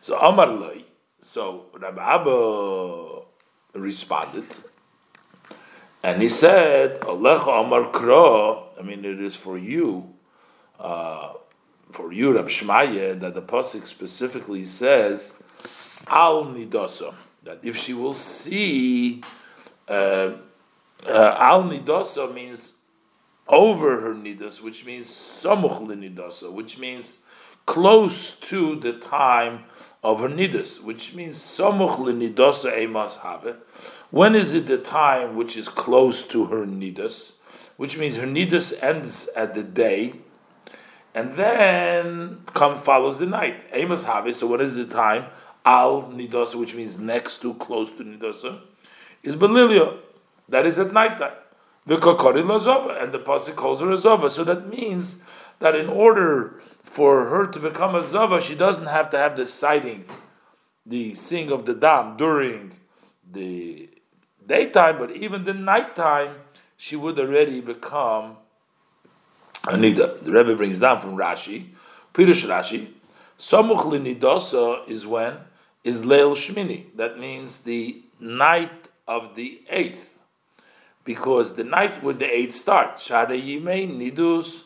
[0.00, 0.84] So Amar Loi,
[1.20, 3.20] so Rabbi Abba
[3.74, 4.46] responded,
[6.04, 10.12] and he said, Alecha Amar Kro, I mean, it is for you,
[10.78, 11.32] uh,
[11.92, 15.42] for you, Rabbi Shmaya, that the Pasuk specifically says,
[16.06, 19.22] Al Nidosa, that if she will see,
[19.88, 20.32] uh,
[21.06, 22.80] uh, Al Nidosa means
[23.48, 27.20] over her nidas, which means samuch nidasa, which means
[27.64, 29.64] close to the time
[30.02, 33.56] of her nidas, which means samuch nidasa emas have.
[34.14, 37.38] When is it the time which is close to her nidas?
[37.76, 40.12] Which means her nidas ends at the day,
[41.16, 43.68] and then come follows the night.
[43.72, 44.32] Emas have.
[44.32, 45.24] So what is the time?
[45.64, 48.60] Al nidasa, which means next to, close to nidasa,
[49.24, 49.98] is belilia.
[50.48, 51.34] That is at night time.
[51.84, 54.30] The kokori lazova, and the pasuk calls her a zova.
[54.30, 55.24] So that means
[55.58, 59.44] that in order for her to become a zova, she doesn't have to have the
[59.44, 60.04] sighting,
[60.86, 62.76] the seeing of the dam during
[63.28, 63.88] the
[64.46, 66.36] daytime, but even the nighttime,
[66.76, 68.36] she would already become
[69.64, 70.22] Anida.
[70.22, 71.68] The Rebbe brings down from Rashi,
[72.12, 72.88] Pirush Rashi,
[73.38, 75.36] Samuch Linidosa is when
[75.82, 76.86] is Leil Shmini.
[76.96, 80.18] That means the night of the eighth
[81.04, 84.62] because the night where the eighth starts, Shara Yimei Nidus,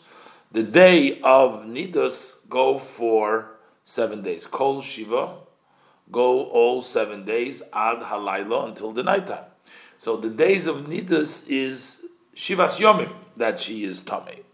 [0.53, 4.47] the day of Nidus go for seven days.
[4.47, 5.37] Kol Shiva,
[6.13, 9.48] go all seven days, Ad Halayla, until the nighttime.
[9.99, 14.45] So the days of Nidus is Shivas Yomim, that she is Tomei.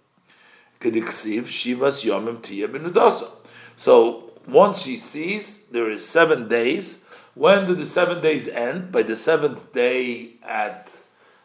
[0.81, 3.29] Kediksiv, Shivas Yomim Tiya Benudasa.
[3.77, 7.05] So once she sees, there is seven days.
[7.35, 8.91] When do the seven days end?
[8.91, 10.91] By the seventh day at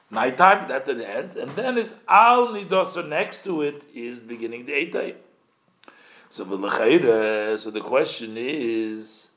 [0.10, 4.74] nighttime, that then ends, and then is al nidosa next to it is beginning the
[4.74, 4.94] eight
[6.30, 9.29] So so the question is.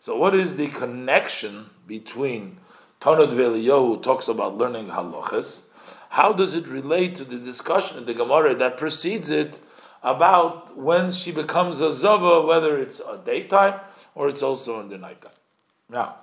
[0.00, 2.58] So what is the connection between
[3.00, 5.68] Tono who talks about learning halachas?
[6.10, 9.60] How does it relate to the discussion in the Gemara that precedes it
[10.04, 13.80] about when she becomes a zava, whether it's a daytime
[14.14, 15.32] or it's also in the nighttime.
[15.88, 16.16] Now,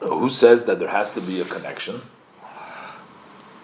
[0.00, 2.02] who says that there has to be a connection?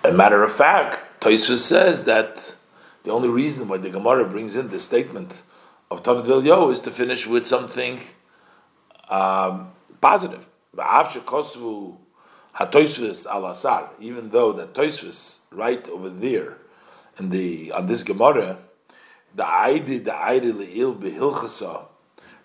[0.07, 2.55] A matter of fact, Tosfos says that
[3.03, 5.43] the only reason why the Gemara brings in this statement
[5.91, 7.99] of Talmud Yo is to finish with something
[9.09, 10.49] um, positive.
[10.79, 10.87] Even
[14.31, 16.59] though that Tosfos right over there
[17.19, 18.59] in the on this Gemara,
[19.35, 21.87] the Aidi the Aidi leil behilchasa,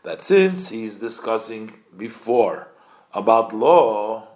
[0.01, 2.69] that since he's discussing before
[3.13, 4.30] about law,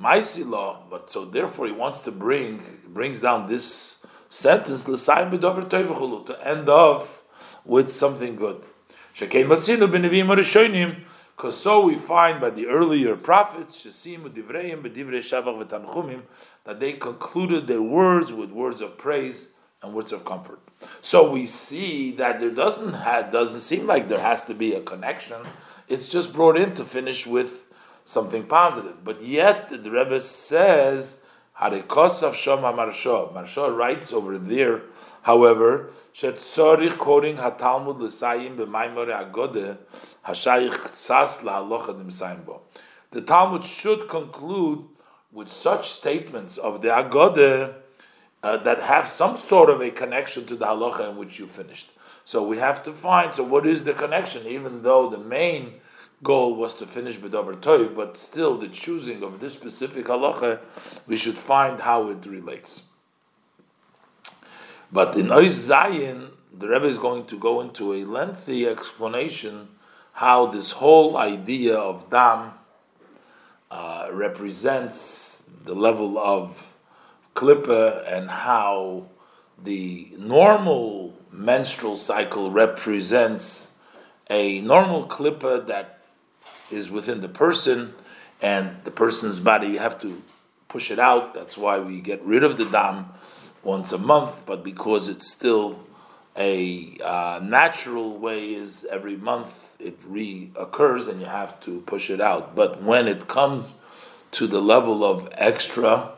[0.00, 6.68] Maisi law, but so therefore he wants to bring brings down this sentence to end
[6.68, 7.22] off
[7.64, 8.64] with something good.
[11.36, 13.82] Because so we find by the earlier prophets
[16.64, 20.58] that they concluded their words with words of praise and words of comfort.
[21.00, 24.80] So we see that there doesn't have, doesn't seem like there has to be a
[24.80, 25.42] connection.
[25.88, 27.63] It's just brought in to finish with
[28.04, 29.04] something positive.
[29.04, 31.24] But yet the Rebbe says,
[31.60, 33.32] Harikosav Shom Maharsha.
[33.32, 34.82] Maharsha writes over there,
[35.22, 39.78] however, quoting Hatalmud Agode
[40.26, 40.72] Hashayich
[41.44, 42.60] Nimsayim
[43.10, 44.84] The Talmud should conclude
[45.32, 47.74] with such statements of the Agode
[48.42, 51.90] uh, that have some sort of a connection to the halacha in which you finished.
[52.24, 53.34] So we have to find.
[53.34, 54.46] So what is the connection?
[54.46, 55.74] Even though the main
[56.24, 60.58] goal was to finish B'Dover Toiv, but still the choosing of this specific halacha,
[61.06, 62.82] we should find how it relates.
[64.90, 69.68] But in Ois Zayin, the Rebbe is going to go into a lengthy explanation
[70.12, 72.52] how this whole idea of dam
[73.70, 76.74] uh, represents the level of
[77.34, 79.06] klippa and how
[79.62, 83.76] the normal menstrual cycle represents
[84.30, 85.93] a normal klippa that
[86.74, 87.94] is within the person,
[88.42, 90.22] and the person's body, you have to
[90.68, 91.34] push it out.
[91.34, 93.10] That's why we get rid of the dam
[93.62, 95.80] once a month, but because it's still
[96.36, 102.20] a uh, natural way is every month it reoccurs and you have to push it
[102.20, 102.56] out.
[102.56, 103.80] But when it comes
[104.32, 106.10] to the level of extra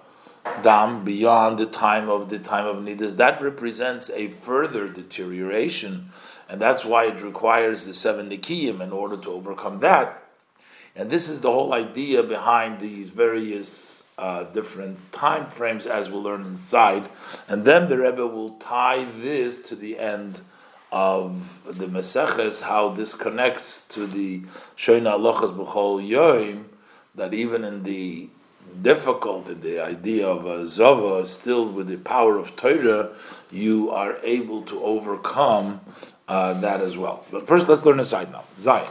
[0.63, 6.11] dam beyond the time of the time of nidas, that represents a further deterioration,
[6.49, 10.26] and that's why it requires the seven nikiyim in order to overcome that.
[10.97, 16.23] And this is the whole idea behind these various uh, different time frames, as we'll
[16.23, 17.09] learn inside.
[17.49, 20.41] And then the Rebbe will tie this to the end
[20.91, 24.41] of the Meseches, how this connects to the
[24.77, 26.65] Shoina Alochas B'chol Yoim,
[27.15, 28.31] that even in the
[28.81, 33.13] difficulty, the idea of a Zova, still with the power of Torah,
[33.51, 35.81] you are able to overcome
[36.29, 37.25] uh, that as well.
[37.31, 38.45] But first, let's learn a side now.
[38.57, 38.89] Zayin.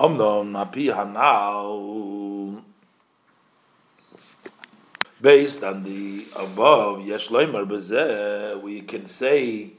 [0.00, 0.08] Based
[5.62, 9.72] on the above, loimer we can say,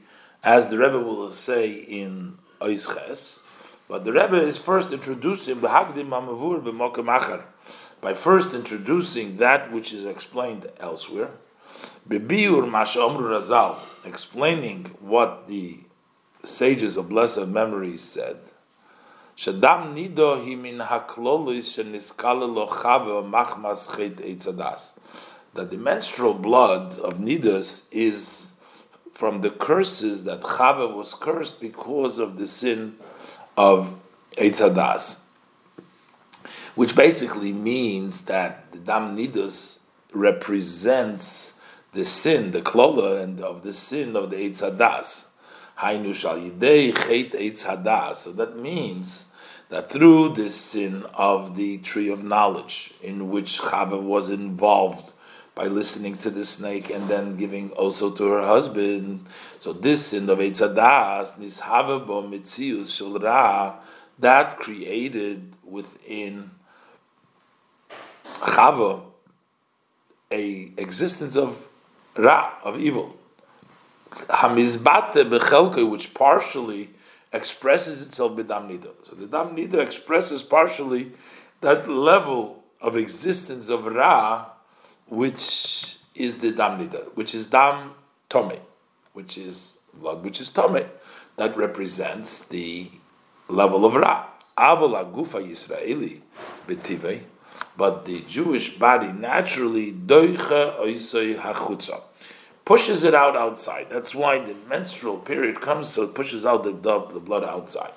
[0.44, 3.42] as the Rebbe will say in Oisches,
[3.88, 5.92] but the Rebbe is first introducing by
[8.14, 11.30] first introducing that which is explained elsewhere,
[12.08, 15.80] mashomru razal, explaining what the
[16.44, 18.51] sages of blessed memory said,
[19.36, 24.96] Shadam nido hi min haklolis sheniskala lo chave machmas chet.
[25.54, 28.52] That the menstrual blood of nidas is
[29.14, 32.96] from the curses that Chava was cursed because of the sin
[33.56, 34.00] of
[34.36, 35.26] Eitzadas,
[36.74, 39.80] which basically means that the Dam Nidas
[40.12, 45.28] represents the sin, the klola, and of the sin of the Eitzadas.
[45.78, 48.16] Hainu shal yidei chet eitz hadas.
[48.16, 49.32] So that means
[49.68, 55.12] that through this sin of the tree of knowledge, in which Chava was involved
[55.54, 59.26] by listening to the snake and then giving also to her husband,
[59.60, 63.76] so this sin of eitz hadas, this bo mitzius shel ra,
[64.18, 66.50] that created within
[68.40, 69.02] Chava
[70.30, 71.66] a existence of
[72.16, 73.16] ra of evil
[74.28, 76.90] hamizbate bechelke, which partially
[77.32, 78.80] expresses itself b'dam.
[79.04, 81.12] So the dam nida expresses partially
[81.60, 84.46] that level of existence of ra,
[85.06, 87.92] which is the dam nida, which is dam
[88.28, 88.58] tome,
[89.12, 90.84] which is blood, which is tome.
[91.36, 92.90] That represents the
[93.48, 94.26] level of ra.
[94.58, 96.20] Aval agufa Yisraeli
[96.66, 97.22] betive,
[97.74, 102.02] but the Jewish body naturally doicha oisoi hachutza
[102.64, 103.88] pushes it out outside.
[103.90, 107.92] That's why the menstrual period comes, so it pushes out the, the, the blood outside.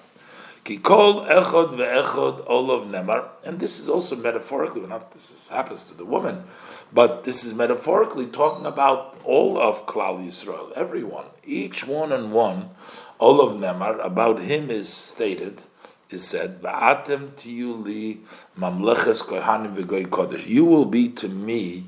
[0.66, 5.94] Kikol echod ve'echod olav nemar, and this is also metaphorically, not this is, happens to
[5.94, 6.44] the woman,
[6.92, 12.72] but this is metaphorically talking about all of Klal Yisrael, everyone, each one and one.
[13.20, 15.62] Olav nemar about him is stated,
[16.10, 18.22] is said, "Va'atem tiyuli
[18.58, 21.84] mamleches kohanim v'goy kodesh." You will be to me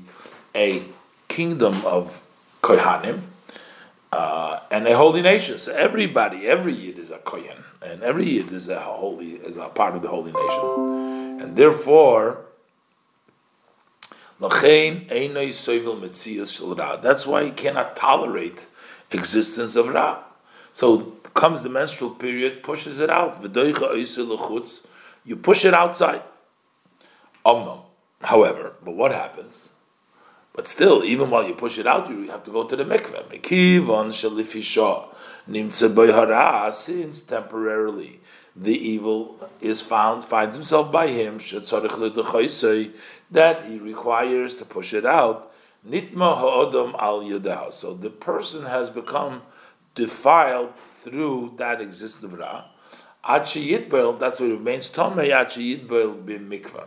[0.54, 0.84] a
[1.26, 2.22] kingdom of
[2.62, 3.22] kohanim
[4.12, 5.58] uh, and a holy nation.
[5.58, 9.68] So everybody, every yid is a kohen, and every yid is a holy, is a
[9.68, 12.44] part of the holy nation, and therefore.
[14.40, 14.62] That's
[17.26, 18.66] why he cannot tolerate
[19.10, 20.22] existence of Ra.
[20.72, 23.42] So comes the menstrual period, pushes it out.
[25.24, 26.22] You push it outside.
[27.44, 29.72] However, but what happens?
[30.58, 33.28] But still, even while you push it out, you have to go to the mikveh.
[33.28, 35.06] Mekivon shalifisha
[35.48, 38.18] nimtze since temporarily
[38.56, 41.38] the evil is found, finds himself by him,
[43.30, 45.52] that he requires to push it out.
[45.88, 47.72] Nitma ha'odom al yudah.
[47.72, 49.42] So the person has become
[49.94, 52.64] defiled through that existence of ra.
[53.24, 54.90] Achiyitbel, that's what it remains.
[54.90, 56.86] Tomei achiyitbel b'mikvah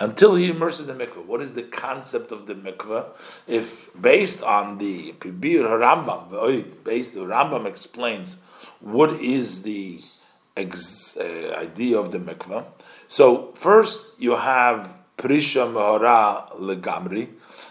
[0.00, 1.24] until he immerses the mikveh.
[1.24, 3.06] What is the concept of the mikveh?
[3.46, 8.42] If based on the Pibir Rambam, based the Rambam explains
[8.80, 10.00] what is the
[10.56, 12.64] ex, uh, idea of the mikveh.
[13.08, 17.28] So first you have Prisha Mahara Legamri,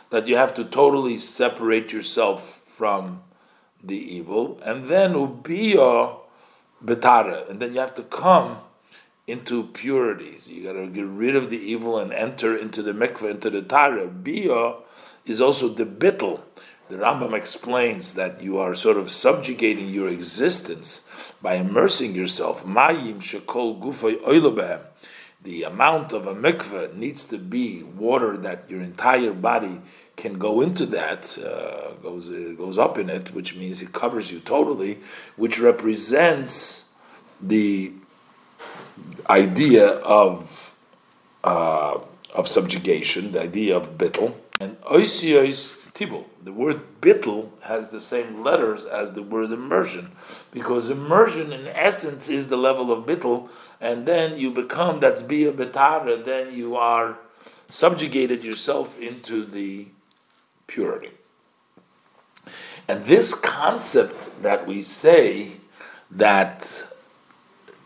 [0.09, 3.23] that you have to totally separate yourself from
[3.83, 6.17] the evil, and then Ubiya
[6.83, 8.57] Betara, and then you have to come
[9.27, 10.49] into purities.
[10.49, 13.61] You got to get rid of the evil and enter into the mikveh, into the
[13.61, 14.07] tara.
[14.07, 14.75] Bia
[15.25, 16.41] is also the bittel.
[16.89, 21.09] The Rambam explains that you are sort of subjugating your existence
[21.41, 22.65] by immersing yourself.
[22.65, 24.81] Mayim shekol gufay oilobehem.
[25.41, 29.81] The amount of a mikveh needs to be water that your entire body
[30.15, 34.31] can go into that, uh, goes uh, goes up in it, which means it covers
[34.31, 34.99] you totally,
[35.35, 36.93] which represents
[37.41, 37.91] the
[39.29, 40.75] idea of
[41.43, 41.99] uh,
[42.33, 46.25] of subjugation, the idea of bittel, and oisios tibul.
[46.43, 50.11] The word bittel has the same letters as the word immersion,
[50.51, 53.49] because immersion in essence is the level of bittel,
[53.79, 57.17] and then you become that's bia betara, then you are
[57.69, 59.87] subjugated yourself into the
[60.67, 61.11] purity.
[62.87, 65.57] And this concept that we say
[66.11, 66.92] that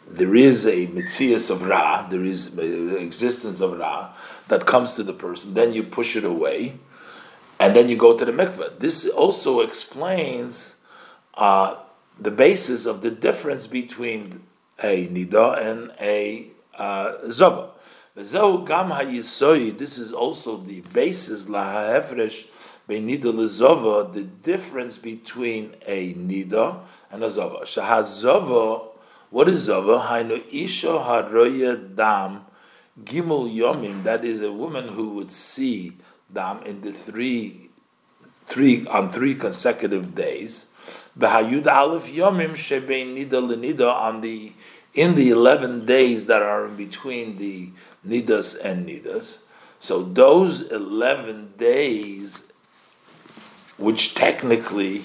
[0.10, 4.14] there is a mitzias of Ra, there is the existence of Ra
[4.48, 6.76] that comes to the person, then you push it away,
[7.60, 8.80] and then you go to the mikveh.
[8.80, 10.86] This also explains
[11.34, 11.76] uh,
[12.20, 14.44] the basis of the difference between
[14.82, 16.48] a nida and a
[16.78, 17.72] uh, zava.
[18.16, 22.48] This is also the basis lahafresh
[22.88, 26.80] the difference between a nida
[27.12, 27.60] and a zava.
[27.60, 28.88] Shahazava
[29.30, 30.00] what is Zava?
[30.00, 32.46] Hainu Isha Haroya Dam
[33.04, 34.04] Gimel Yomim.
[34.04, 35.98] That is a woman who would see
[36.32, 37.70] Dam in the three,
[38.46, 40.72] three on three consecutive days.
[41.18, 44.54] Behayud Aleph Yomim Shebein Nida Lenida on the
[44.94, 47.70] in the eleven days that are in between the
[48.08, 49.40] Nidas and Nidas.
[49.80, 52.54] So those eleven days,
[53.78, 55.04] which technically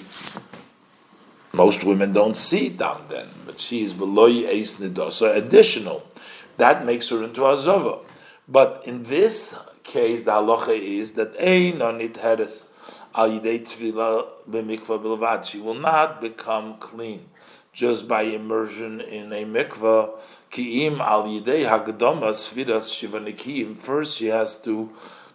[1.53, 6.03] most women don't see dam then, but she is below eis nida, so additional.
[6.57, 7.99] That makes her into a zova.
[8.47, 12.67] But in this case, the halacha is that ein on it heres
[13.13, 15.43] al yidei tefillah b'mikvah bilvad.
[15.45, 17.29] She will not become clean
[17.71, 20.09] just by immersion in a mikvah.
[20.51, 23.77] Ki'im al yidei hagdama sviras shivanikim.
[23.77, 24.89] First, she has to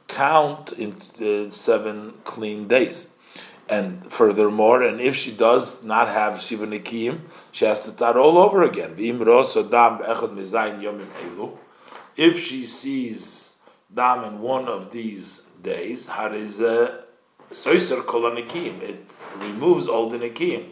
[0.08, 3.10] count in uh, seven clean days.
[3.68, 7.20] And furthermore, and if she does not have Shiva Nikim,
[7.52, 8.94] she has to start all over again.
[12.16, 13.58] If she sees
[13.94, 17.04] dam in one of these days, it
[19.36, 20.64] removes all the Nikim.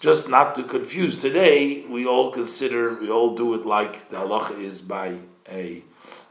[0.00, 1.20] Just not to confuse.
[1.22, 5.82] Today, we all consider, we all do it like the halacha is by a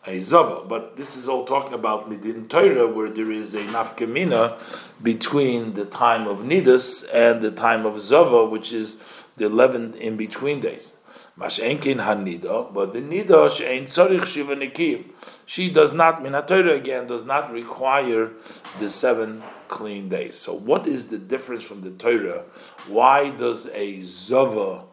[0.05, 0.65] a zava.
[0.67, 4.57] But this is all talking about midin Torah, where there is a nafkamina
[5.01, 9.01] between the time of nidus and the time of zava, which is
[9.37, 10.97] the eleven in between days.
[11.37, 15.05] Mashenkin hanida, but the nida she'ain tzarich shiva nikim.
[15.45, 18.31] She does not min Torah again does not require
[18.79, 20.37] the seven clean days.
[20.37, 22.43] So what is the difference from the Torah?
[22.87, 24.83] Why does a zava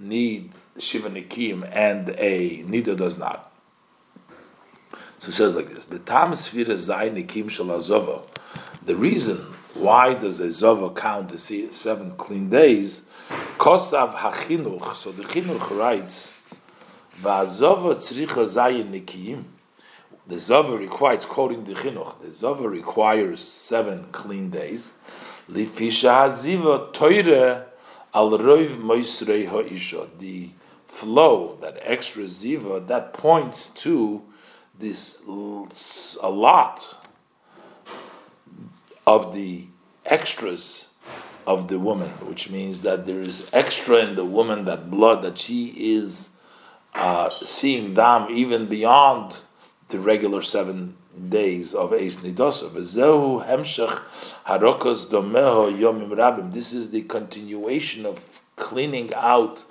[0.00, 3.47] need Shiva Nikim and a Nida does not.
[5.18, 7.48] So it says like this: Betam Sfira Zay Nikim.
[8.84, 9.38] The reason
[9.74, 13.08] why does a Zova count the seven clean days?
[13.58, 14.94] Kosav Hachinuch.
[14.96, 16.32] So the Chinuch writes,
[17.20, 19.44] Tzricha Zayin Nikim.
[20.26, 24.94] The Zova requires, quoting the Chinuch, the Zova requires seven clean days.
[25.50, 27.66] Lifisha Haziva Toire
[28.14, 30.08] Al Roiv Moisrei Ha'isha.
[30.18, 30.50] The
[30.86, 34.22] flow, that extra Ziva, that points to
[34.78, 36.96] this a lot
[39.06, 39.66] of the
[40.04, 40.88] extras
[41.46, 45.38] of the woman, which means that there is extra in the woman, that blood, that
[45.38, 46.36] she is
[46.94, 49.36] uh, seeing dam even beyond
[49.88, 50.96] the regular seven
[51.28, 52.72] days of Eis Nidosa.
[56.52, 59.64] This is the continuation of cleaning out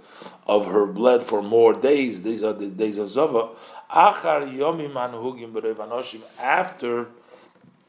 [0.47, 2.23] of her blood for more days.
[2.23, 3.49] These are the days of Zova.
[3.91, 4.95] Achar yomim.
[6.39, 7.07] After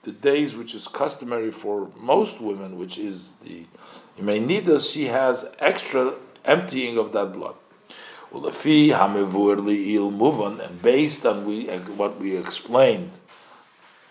[0.03, 3.67] the days which is customary for most women, which is the
[4.17, 6.15] you may need Imenidas, she has extra
[6.45, 7.55] emptying of that blood.
[10.11, 13.11] Muvon, and based on we what we explained,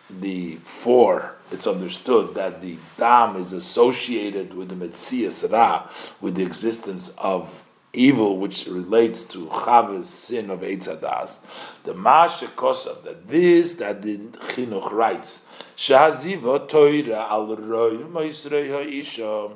[0.10, 5.90] the four, it's understood that the dam is associated with the metzias ra,
[6.22, 7.66] with the existence of
[7.98, 11.40] evil, which relates to Chava's sin of Eitzadas.
[11.84, 19.52] The Masha Kosav, that this that the Chinuch writes, Shaziva Toira al Ha'isha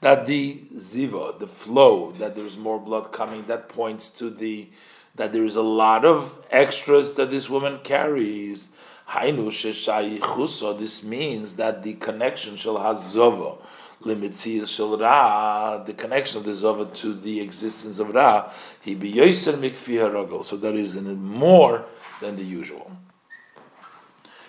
[0.00, 4.68] that the ziva, the flow, that there's more blood coming, that points to the
[5.14, 8.68] that there is a lot of extras that this woman carries.
[9.08, 13.56] This means that the connection shall has zova, shall ra,
[14.06, 18.50] the connection of the zova to the existence of ra.
[18.80, 21.84] He be yoser So that is more
[22.20, 22.90] than the usual.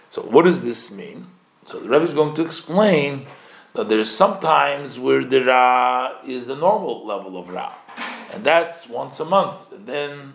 [0.09, 1.27] So what does this mean?
[1.65, 3.27] So the Rebbe is going to explain
[3.73, 7.73] that there's sometimes where the Ra is the normal level of Ra,
[8.33, 10.33] and that's once a month, and then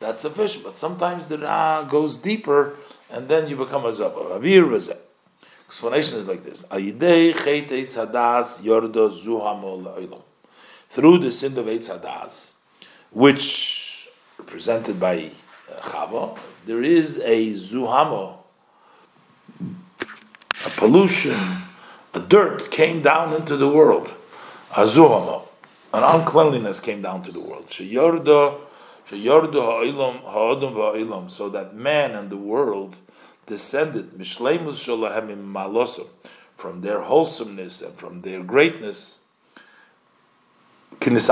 [0.00, 0.64] that's sufficient.
[0.64, 2.76] But sometimes the Ra goes deeper,
[3.10, 4.38] and then you become a Zaba.
[4.38, 4.98] Avir Razeh.
[5.68, 6.78] Explanation is like this: Through
[11.18, 12.54] the sin of Eitzadas,
[13.10, 14.08] which
[14.38, 15.30] represented by
[15.70, 18.38] uh, Chava, there is a zuhamo,
[19.60, 21.36] a pollution
[22.18, 24.14] a dirt came down into the world.
[24.72, 25.42] Azuhama.
[25.92, 27.66] An uncleanliness came down to the world.
[27.66, 28.58] Sheyorda,
[29.08, 31.30] sheyorda ha'ilam ha'adam va'a'ilam.
[31.30, 32.96] So that man and the world
[33.48, 36.06] descended, mishleimus shalahem malosam,
[36.56, 39.20] from their wholesomeness and from their greatness.
[41.00, 41.28] Because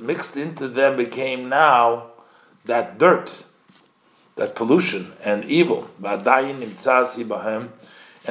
[0.00, 2.10] mixed into them became now
[2.64, 3.44] that dirt,
[4.36, 5.90] that pollution and evil.
[6.02, 6.24] And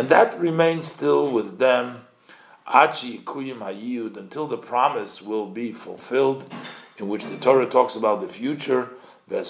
[0.10, 2.02] that remains still with them
[2.68, 6.54] until the promise will be fulfilled,
[6.98, 8.90] in which the Torah talks about the future.
[9.28, 9.46] That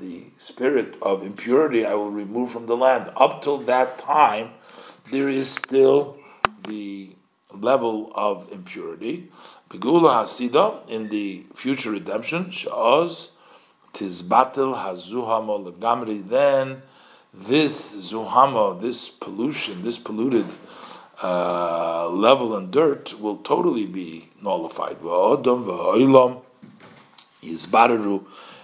[0.00, 3.10] the spirit of impurity I will remove from the land.
[3.14, 4.52] Up till that time,
[5.10, 6.16] there is still
[6.66, 7.10] the
[7.52, 9.28] level of impurity.
[9.68, 12.52] Begula Hasida in the future redemption,
[16.28, 16.82] then
[17.34, 20.46] this zuhama, this pollution, this polluted
[21.22, 24.96] uh, level and dirt will totally be nullified.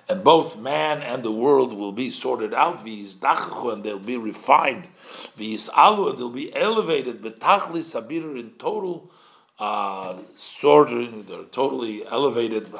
[0.09, 4.89] And both man and the world will be sorted out, and they'll be refined,
[5.37, 9.11] and they'll be elevated, sabir in total
[9.59, 12.71] uh, sorted, they're totally elevated,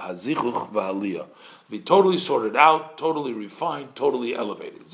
[1.71, 4.89] be totally sorted out, totally refined, totally elevated.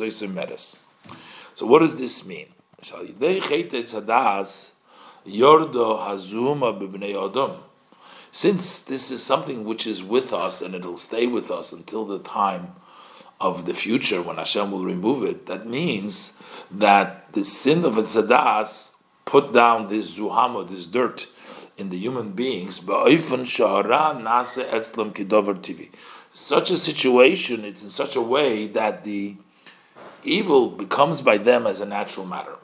[1.55, 2.47] So what does this mean?
[8.35, 12.19] Since this is something which is with us and it'll stay with us until the
[12.19, 12.75] time
[13.39, 19.03] of the future when Hashem will remove it, that means that the sin of Tzadas
[19.27, 21.29] put down this zuhama, this dirt,
[21.77, 22.81] in the human beings.
[26.35, 29.37] Such a situation, it's in such a way that the
[30.25, 32.57] evil becomes by them as a natural matter.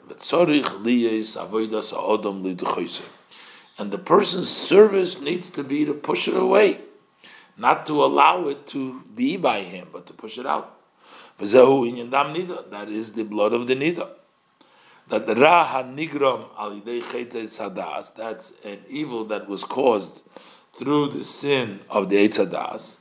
[3.79, 6.81] And the person's service needs to be to push it away,
[7.57, 10.75] not to allow it to be by him, but to push it out.
[11.37, 14.09] That is the blood of the nida.
[15.07, 20.21] that the Ra HaNigrom Alidei Sadas, that's an evil that was caused
[20.77, 22.97] through the sin of the Odom,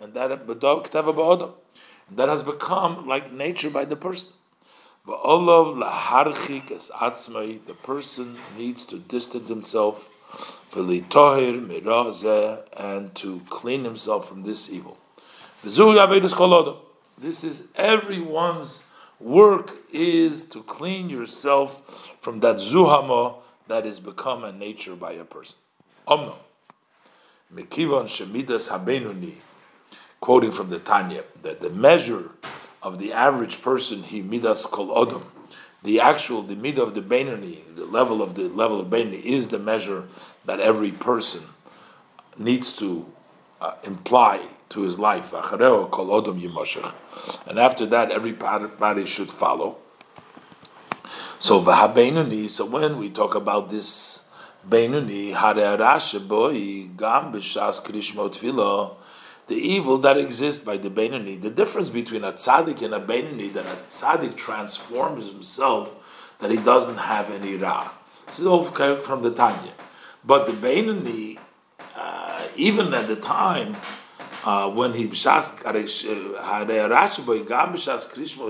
[0.00, 1.50] and that.
[2.10, 4.32] That has become like nature by the person.
[5.08, 5.14] The
[7.82, 10.06] person needs to distance himself,
[12.76, 14.98] and to clean himself from this evil.
[15.64, 15.78] This
[17.42, 18.86] is everyone's
[19.18, 23.36] work is to clean yourself from that zuhama
[23.66, 25.56] that is become a nature by a person.
[26.06, 26.34] Omno.
[27.54, 29.36] Mekivon shemidas habenuni,
[30.20, 32.32] quoting from the Tanya, that the measure
[32.82, 35.24] of the average person, he midas kol odom,
[35.82, 39.48] the actual, the midah of the Benoni, the level of the level of Benoni, is
[39.48, 40.08] the measure
[40.44, 41.42] that every person
[42.36, 43.06] needs to
[43.60, 44.40] uh, imply
[44.70, 45.32] to his life.
[45.32, 45.42] And
[47.58, 49.76] after that, every everybody should follow.
[51.38, 52.50] So v'habenuni.
[52.50, 54.30] So when we talk about this
[54.68, 55.32] benuni,
[56.28, 58.96] boy gam b'shas krishmo tefillah,
[59.48, 63.52] the evil that exists by the benuni, the difference between a tzaddik and a benuni,
[63.52, 65.96] that a tzaddik transforms himself,
[66.38, 67.90] that he doesn't have any ra.
[68.26, 69.72] This is all from the Tanya.
[70.24, 71.38] But the benuni,
[71.96, 73.76] uh, even at the time
[74.44, 76.92] uh, when he b'shas krishmo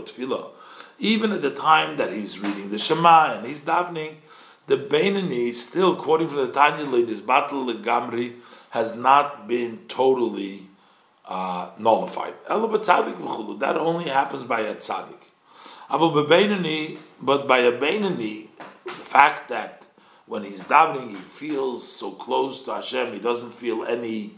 [0.02, 0.50] tefillah,
[0.98, 4.16] even at the time that he's reading the Shema and he's davening,
[4.66, 8.34] the Beinani, still quoting from the Tanya Ladies, Battle the Gamri,
[8.70, 10.67] has not been totally
[11.28, 12.34] uh, nullified.
[12.48, 15.22] That only happens by a tzaddik.
[15.90, 18.48] But by a Beinani,
[18.84, 19.86] the fact that
[20.26, 24.34] when he's davening, he feels so close to Hashem, he doesn't feel any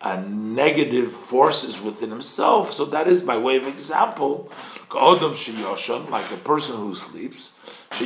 [0.00, 2.72] uh, negative forces within himself.
[2.72, 4.50] So that is by way of example,
[4.90, 7.52] like a person who sleeps.
[7.92, 8.04] So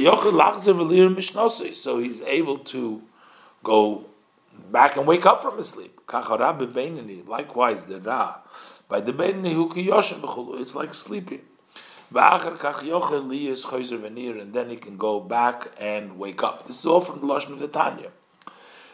[1.98, 3.02] he's able to
[3.62, 4.04] go
[4.70, 6.00] back and wake up from his sleep.
[6.12, 8.36] Likewise, the Ra.
[8.88, 9.12] By the
[10.60, 11.42] it's like sleeping.
[12.14, 12.44] And
[14.54, 16.66] then he can go back and wake up.
[16.66, 18.10] This is all from the Lashon of the Tanya.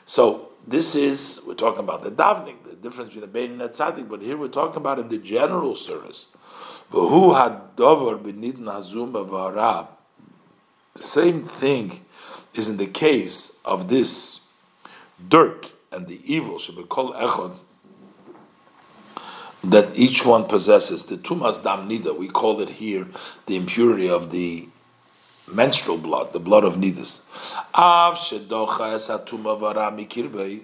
[0.04, 3.68] So this is we're talking about the davening, the difference between a bein and a
[3.68, 6.36] tzaddik, but here we're talking about in the general service.
[6.90, 6.98] The
[10.98, 12.04] same thing
[12.54, 14.41] is in the case of this
[15.28, 17.56] dirt and the evil should be called echod
[19.64, 22.16] that each one possesses the tumas dam nida.
[22.16, 23.06] We call it here
[23.46, 24.68] the impurity of the
[25.46, 27.26] menstrual blood, the blood of nidus.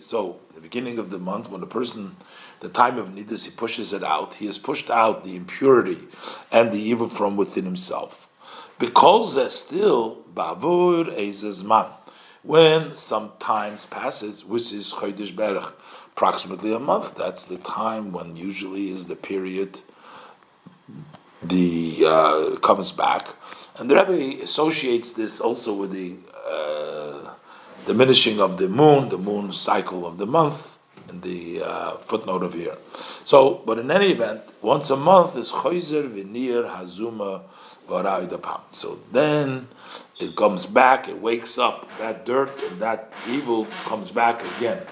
[0.01, 2.17] So, the beginning of the month, when the person,
[2.61, 5.99] the time of nidus, he pushes it out, he has pushed out the impurity
[6.51, 8.27] and the evil from within himself.
[8.79, 11.91] Because still bavur ezezman,
[12.43, 15.73] when some time passes, which is chodesh berach,
[16.13, 17.15] approximately a month.
[17.15, 19.81] That's the time when usually is the period
[21.43, 23.29] the uh, comes back
[23.79, 26.17] and the Rebbe associates this also with the
[26.51, 27.35] uh,
[27.87, 30.79] diminishing of the moon, the moon cycle of the month,
[31.09, 32.77] in the uh, footnote of here.
[33.25, 37.43] So, but in any event, once a month is Choizer Vinir Hazuma.
[38.73, 39.69] So then
[40.21, 44.83] it comes back, it wakes up, that dirt and that evil comes back again.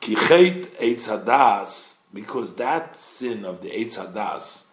[0.00, 0.66] Because
[2.56, 4.68] that sin of the Eitz Hadas,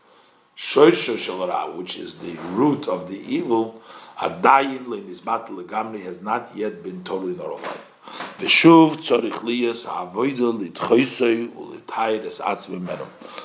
[1.77, 3.81] which is the root of the evil,
[4.18, 7.80] Adayin le'nizbat legamri has not yet been totally nullified.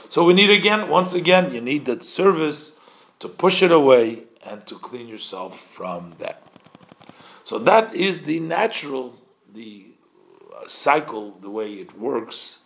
[0.08, 2.73] So we need again, once again, you need that service
[3.20, 6.42] to push it away and to clean yourself from that.
[7.44, 9.18] So that is the natural,
[9.52, 9.86] the
[10.54, 12.60] uh, cycle, the way it works,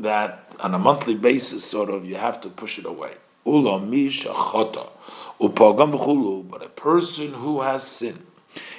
[0.00, 3.14] that on a monthly basis, sort of, you have to push it away.
[3.44, 3.66] But
[6.62, 8.26] a person who has sinned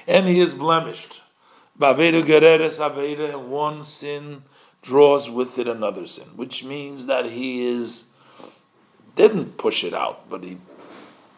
[0.08, 1.22] and he is blemished,
[1.80, 4.44] and one sin
[4.82, 8.12] draws with it another sin, which means that he is
[9.16, 10.58] didn't push it out, but he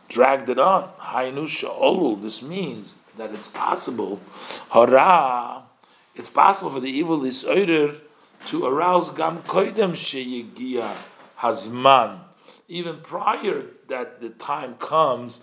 [0.07, 0.89] dragged it on.
[2.21, 4.19] This means that it's possible.
[4.71, 5.63] Hara,
[6.15, 7.95] it's possible for the evil disorder
[8.47, 10.95] to arouse gam koidem sheyigia
[11.39, 12.19] hazman
[12.69, 15.39] even prior that the time comes,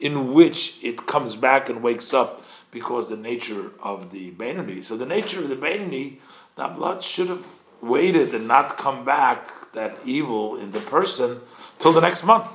[0.00, 2.42] in which it comes back and wakes up
[2.72, 4.82] because the nature of the Benoni.
[4.82, 6.20] So the nature of the Benoni,
[6.56, 7.46] that blood should have
[7.80, 11.40] waited and not come back, that evil in the person,
[11.78, 12.48] till the next month.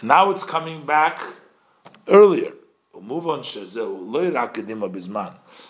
[0.00, 1.20] And now it's coming back
[2.06, 2.52] earlier.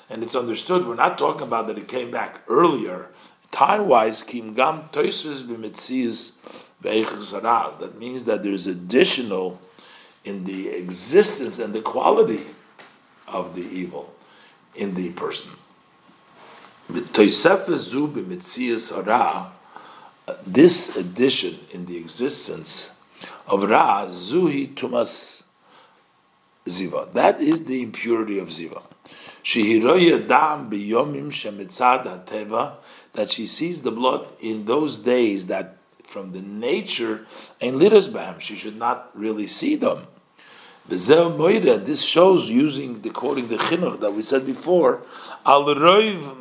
[0.09, 3.09] And it's understood, we're not talking about that it came back earlier.
[3.51, 4.44] Time wise, That
[7.98, 9.60] means that there's additional
[10.24, 12.40] in the existence and the quality
[13.26, 14.14] of the evil
[14.74, 15.51] in the person.
[20.47, 23.01] This addition in the existence
[23.47, 25.45] of Ra, Zuhi Tumas
[26.67, 27.13] Ziva.
[27.13, 28.83] That is the impurity of Ziva.
[33.15, 37.27] That she sees the blood in those days that from the nature
[37.61, 38.11] and liras
[38.43, 40.07] she should not really see them.
[40.89, 45.03] This shows using the quoting the chinuch that we said before,
[45.45, 46.41] al roiv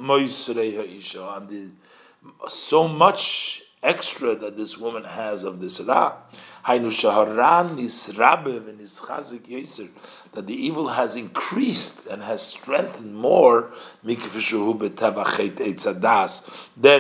[1.19, 1.71] on the
[2.47, 6.13] so much extra that this woman has of this ra.
[6.67, 6.83] That
[10.45, 13.71] the evil has increased and has strengthened more
[14.03, 14.17] than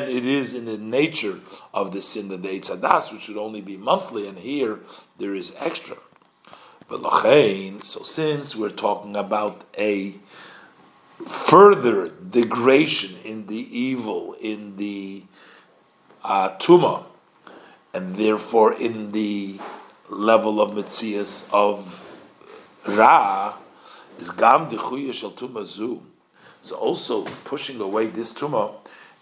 [0.03, 1.39] it is in the nature
[1.73, 4.79] of the sin of the Eitzadas, which should only be monthly, and here
[5.17, 5.97] there is extra.
[6.89, 10.15] So since we're talking about a
[11.27, 15.23] further degradation in the evil, in the
[16.27, 17.05] uh, tuma,
[17.93, 19.57] and therefore in the
[20.09, 22.03] level of mitzias of
[22.85, 23.55] ra
[24.19, 26.03] is gam dechuya shel tuma zu.
[26.61, 28.73] So also pushing away this tuma.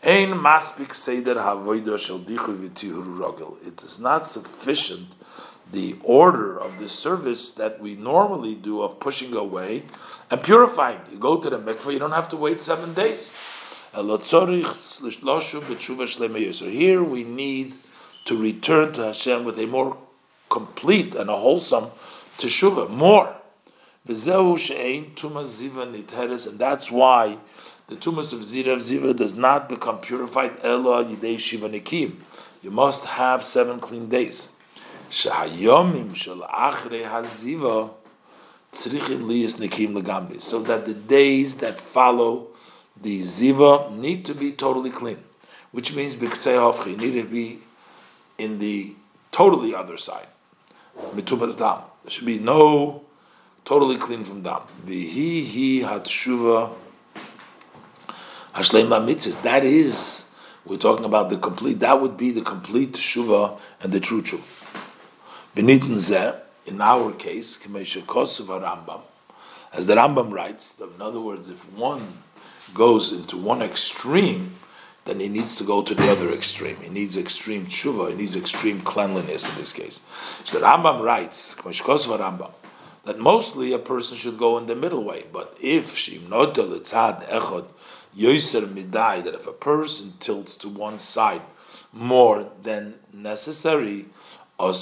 [0.03, 3.65] Ein maspik seder havoida shel dichu v'tihur rogel.
[3.65, 5.07] It is not sufficient
[5.71, 9.83] the order of the service that we normally do of pushing away
[10.31, 10.99] and purifying.
[11.11, 13.33] You go to the mikveh, you don't have to wait seven days.
[13.95, 14.45] So
[16.69, 17.73] here we need
[18.25, 19.97] to return to Hashem with a more
[20.49, 21.91] complete and a wholesome
[22.37, 23.33] teshuvah, more.
[24.07, 24.17] And
[26.59, 27.37] that's why
[27.87, 32.15] the tumas of Zirav Ziva does not become purified Ella Yidei Shiva Nikim.
[32.61, 34.51] You must have seven clean days.
[35.09, 37.91] Shahayomim shel Achre Haziva
[38.73, 39.25] tzrichim
[39.93, 40.41] legamri.
[40.41, 42.49] So that the days that follow
[43.01, 45.17] the ziva need to be totally clean,
[45.71, 47.59] which means b'ksei need to be
[48.37, 48.93] in the
[49.31, 50.27] totally other side.
[51.13, 51.81] Mitumas dam.
[52.03, 53.03] There should be no
[53.65, 54.61] totally clean from dam.
[54.85, 56.73] Vihi hi hatshuva
[58.53, 59.41] hashleima mitzvahs.
[59.43, 61.79] That is, we're talking about the complete.
[61.79, 64.63] That would be the complete teshuva and the true truth.
[65.55, 69.01] Beniten zeh, in our case, Rambam,
[69.73, 72.05] as the Rambam writes, in other words, if one
[72.73, 74.55] goes into one extreme,
[75.05, 76.77] then he needs to go to the other extreme.
[76.77, 80.03] He needs extreme tshuva, he needs extreme cleanliness in this case.
[80.43, 82.51] So Rambam writes, Rambam,
[83.05, 85.25] that mostly a person should go in the middle way.
[85.31, 87.67] But if shimnota litzad echod
[88.17, 91.43] yoser midai, that if a person tilts to one side
[91.93, 94.07] more than necessary,
[94.57, 94.73] then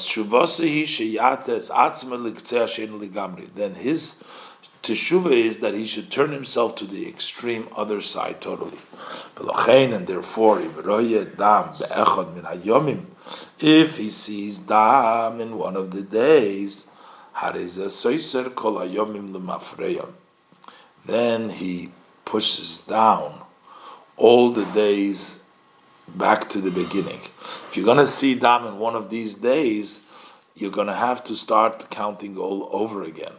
[3.76, 4.24] his
[4.84, 8.78] teshuva is that he should turn himself to the extreme other side totally.
[9.38, 10.62] And therefore,
[13.60, 16.92] if he sees dam in one of the days,
[21.06, 21.92] then he
[22.26, 23.42] pushes down
[24.18, 25.50] all the days
[26.16, 27.22] back to the beginning.
[27.70, 30.06] If you're going to see dam in one of these days,
[30.56, 33.34] you're going to have to start counting all over again.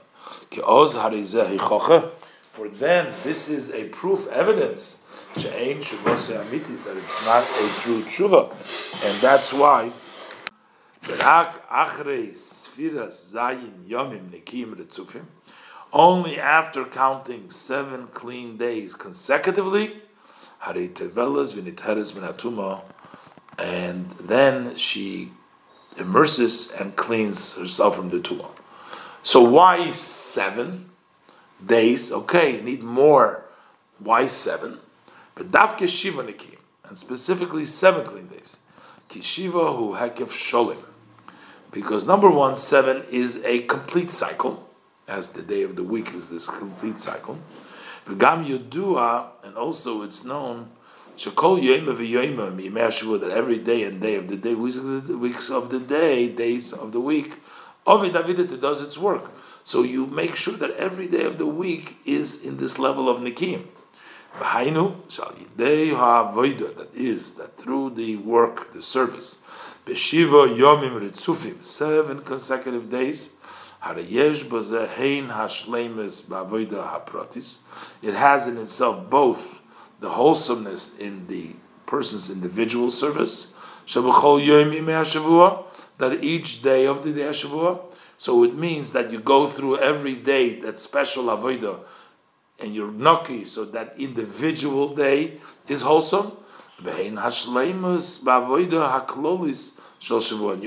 [2.53, 8.51] For them, this is a proof, evidence that it's not a true tshuva,
[9.05, 9.91] and that's why.
[15.93, 20.01] Only after counting seven clean days consecutively,
[23.59, 25.31] and then she
[25.99, 28.54] immerses and cleans herself from the tumah.
[29.25, 30.91] So why seven
[31.65, 32.13] days?
[32.13, 33.43] Okay, you need more.
[33.99, 34.79] Why seven?
[35.35, 38.59] But dafke shiva nikim, and specifically seven clean days.
[39.09, 40.77] Kishiva hu hekef sholim.
[41.73, 44.69] Because number one, seven is a complete cycle,
[45.09, 47.39] as the day of the week is this complete cycle.
[48.07, 50.71] V'gam yudua, and also it's known
[51.17, 56.29] Shekol yoyma v'yoyma that every day and day of the day, weeks of the day,
[56.29, 57.39] days of the week,
[57.87, 59.31] Ovid David does its work.
[59.63, 63.21] So you make sure that every day of the week is in this level of
[63.21, 63.65] Nikim.
[65.57, 69.45] That is, that through the work, the service,
[69.87, 73.37] Beshiva Yomim Ritzufim, seven consecutive days.
[78.03, 79.61] It has in itself both
[80.01, 81.51] the wholesomeness in the
[81.87, 83.53] person's individual service,
[85.99, 87.81] that each day of the day Shavua,
[88.19, 91.81] so it means that you go through every day that special avodah,
[92.61, 96.33] and you're nucky, so that individual day is wholesome.
[96.85, 97.19] You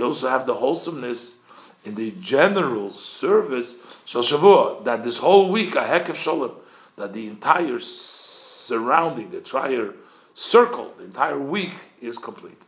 [0.03, 1.41] also have the wholesomeness
[1.85, 3.79] in the general service
[4.11, 6.51] that this whole week a heck of shalom,
[6.95, 9.93] that the entire surrounding, the entire
[10.33, 12.61] circle, the entire week is complete.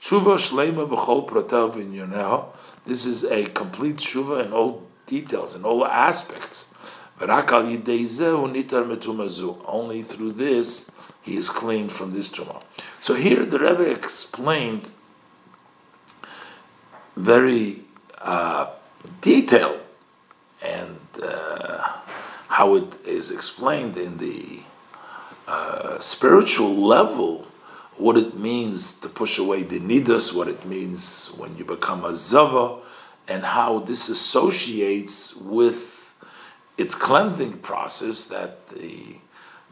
[0.00, 2.46] Tshuva shleima b'chol pratel v'inyoneha.
[2.86, 6.74] This is a complete tshuva in all details, in all aspects.
[7.22, 8.62] Only
[10.02, 10.90] through this
[11.22, 12.62] he is cleaned from this tumah.
[13.00, 14.90] So here the Rebbe explained
[17.14, 17.82] very
[18.22, 18.70] uh,
[19.20, 19.80] detailed
[20.62, 21.98] and uh,
[22.48, 24.60] how it is explained in the
[25.46, 27.46] uh, spiritual level
[28.00, 32.14] what it means to push away the nidus, what it means when you become a
[32.14, 32.78] zava,
[33.28, 36.12] and how this associates with
[36.78, 39.16] its cleansing process that the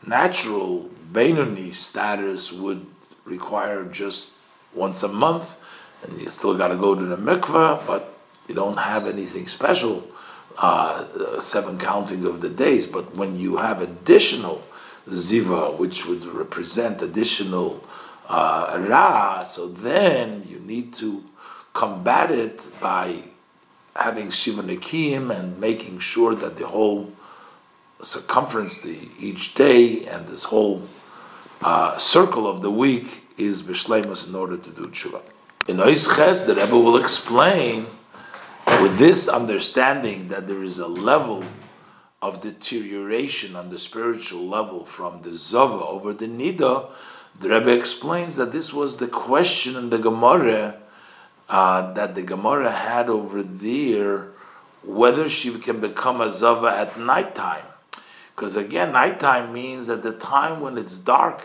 [0.06, 2.84] natural Benoni status would
[3.24, 4.36] require just
[4.74, 5.58] once a month,
[6.02, 8.14] and you still got to go to the mikveh, but
[8.46, 10.06] you don't have anything special,
[10.58, 12.86] uh, seven counting of the days.
[12.86, 14.62] But when you have additional
[15.08, 17.82] ziva, which would represent additional
[18.28, 21.24] uh, ra, so then you need to
[21.72, 23.22] combat it by
[23.96, 27.10] having shiva nekim and making sure that the whole
[28.02, 30.82] circumference, the each day, and this whole
[31.62, 35.20] uh, circle of the week is bishlemus in order to do tshuva.
[35.66, 37.86] In Ois Ches, the Rebbe will explain
[38.80, 41.44] with this understanding that there is a level
[42.20, 46.90] of deterioration on the spiritual level from the Zava over the Nida,
[47.40, 50.76] the Rebbe explains that this was the question in the Gemara
[51.48, 54.28] uh, that the Gemara had over there
[54.82, 57.64] whether she can become a Zava at nighttime.
[58.34, 61.42] Because again, nighttime means at the time when it's dark,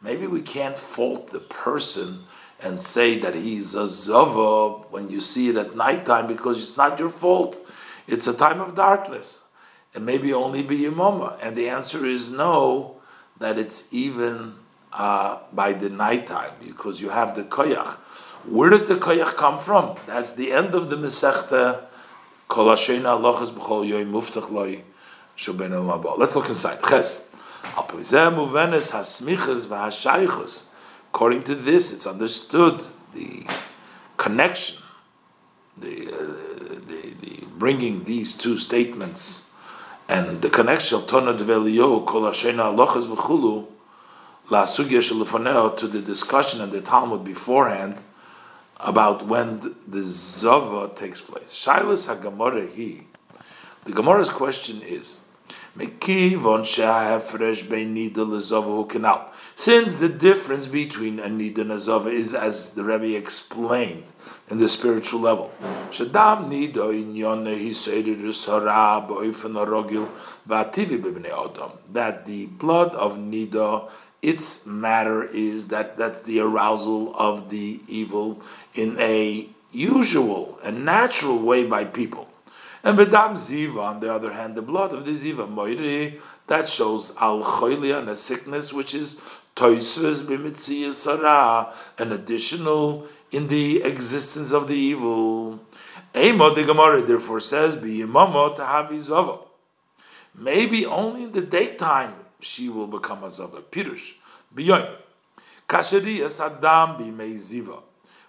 [0.00, 2.20] maybe we can't fault the person
[2.60, 6.98] and say that he's a Zava when you see it at nighttime because it's not
[6.98, 7.60] your fault.
[8.06, 9.44] It's a time of darkness.
[9.94, 11.38] And maybe only be your mama.
[11.42, 12.96] And the answer is no,
[13.38, 14.54] that it's even
[14.96, 17.96] uh, by the nighttime because you have the koyach.
[18.48, 19.96] Where does the koyach come from?
[20.06, 21.84] That's the end of the Masechta.
[26.18, 26.78] Let's look inside.
[31.12, 32.82] According to this, it's understood
[33.12, 33.46] the
[34.16, 34.78] connection,
[35.76, 36.18] the, uh,
[36.86, 39.52] the, the bringing these two statements
[40.08, 43.66] and the connection of Tona Develio, Kol Hashena Alochas V'chulu,
[44.48, 47.96] to the discussion in the Talmud beforehand
[48.78, 51.54] about when the Zava takes place.
[51.54, 53.02] Shailas HaGamorah He,
[53.84, 55.24] the Gemara's question is,
[55.78, 56.00] since
[59.96, 64.04] the difference between a nida and a zava is, as the Rebbe explained,
[64.48, 65.52] in the spiritual level.
[71.92, 73.90] That the blood of nida,
[74.22, 78.42] its matter is that that's the arousal of the evil
[78.74, 82.28] in a usual and natural way by people.
[82.82, 87.16] And Bedam Ziva, on the other hand, the blood of the Ziva Moiri, that shows
[87.20, 89.20] Al Choilia and a sickness which is
[89.56, 95.58] Toisves Bimitzia Sarah, an additional in the existence of the evil.
[96.14, 99.38] Emo the Gemara therefore says, Biyimamo Tahavi Zava.
[100.34, 103.62] Maybe only in the daytime she will become a Zava.
[103.62, 104.14] Pirush.
[104.54, 104.96] Biyoim.
[105.68, 107.82] Kashari Adam Bimei Ziva.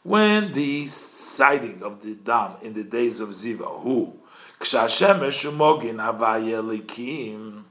[0.04, 4.18] When the sighting of the dam in the days of Ziva, who
[4.60, 7.64] Ksashemesh umogin havaya elikim.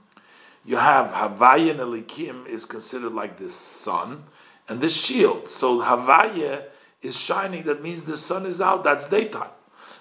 [0.64, 4.24] You have havaya and elikim is considered like the sun
[4.68, 5.48] and the shield.
[5.48, 6.64] So havaya
[7.02, 7.64] is shining.
[7.64, 8.84] That means the sun is out.
[8.84, 9.50] That's daytime.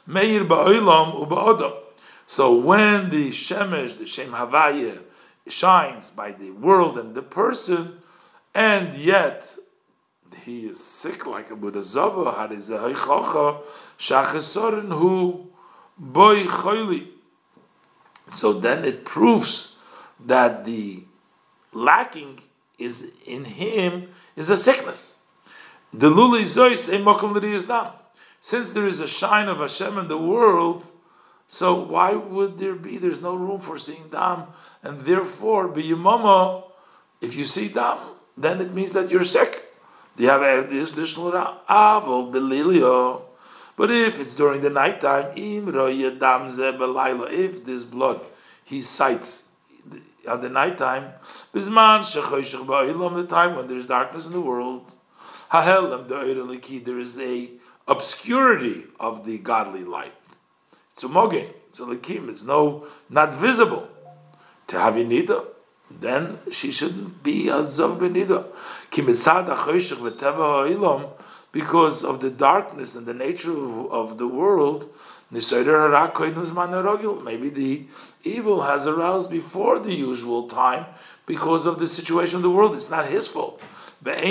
[0.06, 1.74] Meir ba'olam uba'odam.
[2.28, 5.00] So when the shemesh, the shem havaya,
[5.48, 8.00] shines by the world and the person,
[8.54, 9.56] and yet
[10.44, 12.24] he is sick like a Buddha Zava,
[13.98, 15.50] Shachasorin who
[15.98, 17.08] boy choili.
[18.28, 19.78] So then it proves
[20.26, 21.04] that the
[21.74, 22.40] lacking
[22.78, 25.22] is in him is a sickness.
[25.94, 27.94] The luli zois mokum.
[28.42, 30.86] Since there is a shine of Hashem in the world,
[31.48, 32.98] so why would there be?
[32.98, 34.48] There's no room for seeing dam,
[34.84, 36.64] and therefore, be biyamama,
[37.22, 38.00] if you see dam,
[38.36, 39.64] then it means that you're sick.
[40.18, 43.22] You have this additional avol belilio?
[43.78, 45.66] But if it's during the nighttime, if
[47.66, 48.22] this blood
[48.64, 49.52] he sights
[50.28, 51.14] at the nighttime,
[51.52, 54.92] the time when there's darkness in the world,
[55.52, 57.50] there is a
[57.88, 60.14] obscurity of the godly light.
[60.96, 63.90] It's a mogin, it's a likim, it's no not visible.
[64.68, 65.46] To have nida,
[65.92, 68.46] then she shouldn't be a zav benida.
[71.52, 73.58] Because of the darkness and the nature
[73.92, 74.90] of the world,
[75.30, 75.50] maybe
[77.50, 77.84] the
[78.24, 80.86] evil has aroused before the usual time
[81.26, 82.74] because of the situation of the world.
[82.74, 83.62] It's not his fault.
[84.02, 84.24] That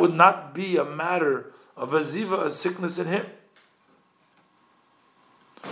[0.00, 3.26] would not be a matter of a ziva, a sickness in him.
[5.62, 5.68] The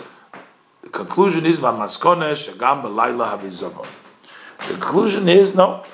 [0.90, 3.86] conclusion is Vamaskone Shagam Belayla Habizava.
[4.66, 5.84] The conclusion is no.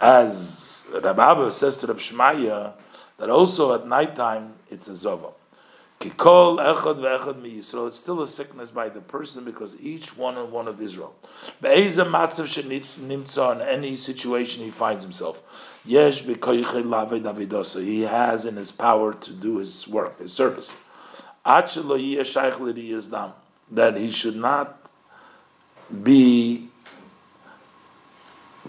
[0.00, 2.72] As Rabbi says to Rab Shmaya,
[3.18, 5.32] that also at night time it's a zova.
[6.00, 7.88] Kikol echad ve'echad mi Yisrael.
[7.88, 11.14] It's still a sickness by the person because each one and one of Israel.
[11.62, 15.40] Be'eza matzav shenimtza in any situation he finds himself.
[15.84, 17.82] Yesh bekoyche lave davidosa.
[17.82, 20.80] He has in his power to do his work, his service.
[21.46, 23.32] Achelo yeshayich lidiyazdam.
[23.74, 24.90] That he should not
[26.02, 26.68] be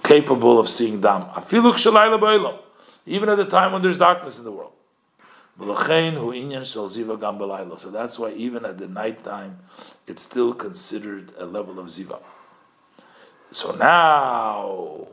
[0.04, 1.26] capable of seeing dam.
[3.08, 4.74] Even at the time when there's darkness in the world.
[5.58, 5.74] So
[7.92, 9.60] that's why even at the night time,
[10.06, 12.20] it's still considered a level of ziva.
[13.52, 15.08] So now,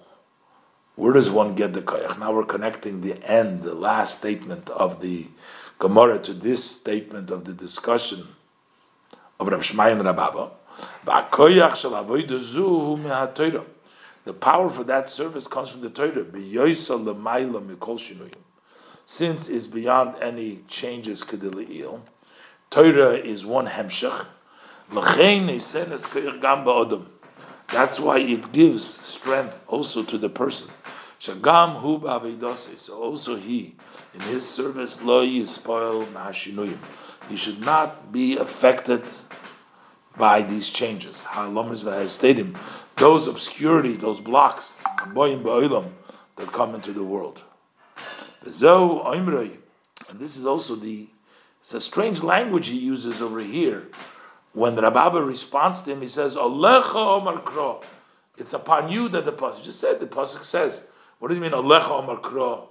[0.96, 2.18] where does one get the koyach?
[2.18, 5.26] Now we're connecting the end, the last statement of the
[5.78, 8.26] Gemara to this statement of the discussion
[9.42, 10.54] of Rav
[13.36, 13.64] and.
[14.24, 16.24] The power for that service comes from the Torah
[19.04, 22.00] since is beyond any changes kediliyil.
[22.70, 24.26] Torah is one hemshach.
[27.68, 30.68] That's why it gives strength also to the person.
[31.22, 32.00] Shagam hu
[32.76, 33.76] So also he,
[34.12, 36.78] in his service, lo yispoil ma'ashinuyim.
[37.28, 39.04] He should not be affected
[40.16, 41.24] by these changes.
[42.96, 44.82] Those obscurity, those blocks,
[45.14, 47.40] that come into the world.
[48.44, 48.52] And
[50.18, 51.06] this is also the
[51.60, 53.86] it's a strange language he uses over here.
[54.52, 56.36] When Rababa responds to him, he says.
[58.36, 60.88] It's upon you that the Pasuk just said, the Pasuk says,
[61.22, 62.68] what does he mean, Alecha Omar Kro?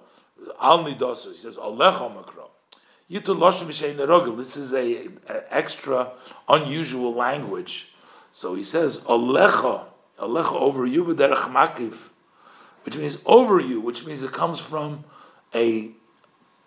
[0.60, 1.32] Al Nidosu.
[1.32, 2.50] He says, Alecha Omar Kro.
[4.36, 6.12] This is a, a, extra
[6.50, 7.94] unusual language.
[8.34, 9.86] So he says, Alecha,
[10.20, 11.96] Alecha over you, b'derech makiv,
[12.84, 15.06] which means over you, which means it comes from
[15.56, 15.92] a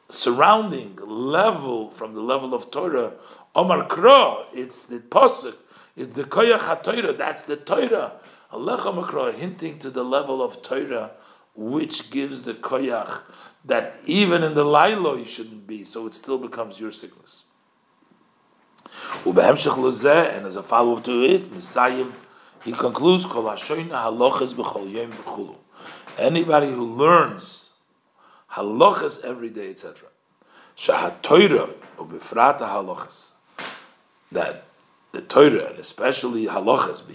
[0.08, 3.12] surrounding level from the level of Torah.
[3.54, 5.56] Omar Kro, it's the Pasuk,
[5.96, 8.12] it's the Koyach HaTorah, that's the Torah.
[8.50, 11.10] Allah Makra, hinting to the level of Torah,
[11.54, 13.22] which gives the Koyach
[13.64, 17.44] that even in the Lailo you shouldn't be, so it still becomes your sickness.
[19.24, 19.38] And
[20.46, 21.42] as a follow up to it,
[22.64, 23.24] he concludes,
[26.16, 27.70] Anybody who learns
[28.52, 30.08] halachas every day, etc.
[34.32, 34.64] That
[35.14, 37.06] the Torah and especially halachas.
[37.06, 37.14] The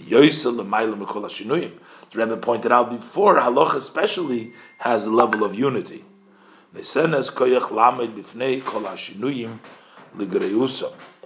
[2.18, 6.02] Rebbe pointed out before halacha especially has a level of unity.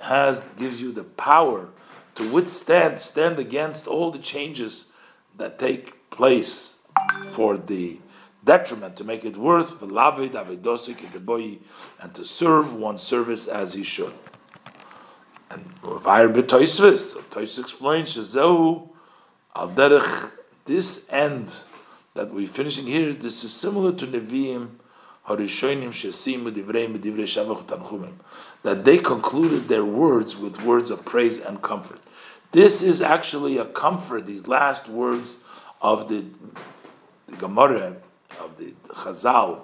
[0.01, 1.69] Has gives you the power
[2.17, 4.91] to withstand, stand against all the changes
[5.37, 6.89] that take place
[7.31, 7.99] for the
[8.45, 9.93] detriment to make it worth and
[12.15, 14.13] to serve one's service as he should.
[15.51, 18.89] And Tois explains Shazehu
[19.55, 20.33] al derech
[20.65, 21.55] this end
[22.15, 23.13] that we're finishing here.
[23.13, 24.69] This is similar to Nevi'im
[25.29, 28.15] Harishonim Shesim Divrei Divrei Shavach Tanchumim
[28.63, 32.01] that they concluded their words with words of praise and comfort.
[32.53, 34.27] This is actually a comfort.
[34.27, 35.45] These last words
[35.83, 36.25] of the,
[37.27, 37.97] the Gemara
[38.41, 39.61] of the Chazal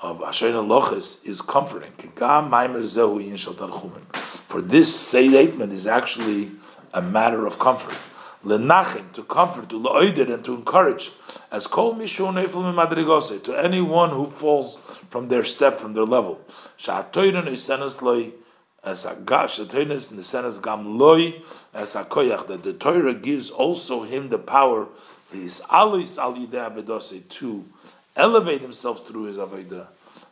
[0.00, 1.92] of Asherina Lochis is comforting.
[4.48, 6.52] For this statement is actually
[6.94, 7.96] a matter of comfort.
[8.46, 11.10] lenachim, to comfort, to loidir, and to encourage,
[11.50, 12.34] as kol mishun
[12.74, 14.78] madrigose, to anyone who falls
[15.10, 16.40] from their step, from their level.
[16.78, 18.32] Sha'atoirin isenas loy,
[18.84, 21.42] as a gash, sha'atoirin isenas gam loy,
[21.74, 24.86] as a koyach, that the Torah gives also him the power,
[25.32, 27.64] his alis al to
[28.14, 29.88] elevate himself through his avodah.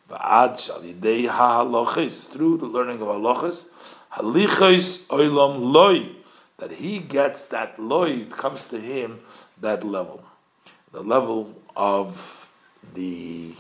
[0.09, 3.71] Ba'ad shalidei ha'halachis, through the learning of halachas,
[4.17, 6.07] halichos oilam loy,
[6.59, 9.21] that he gets that loy, it comes to him
[9.61, 10.23] that level,
[10.93, 12.49] the level of
[12.95, 13.53] the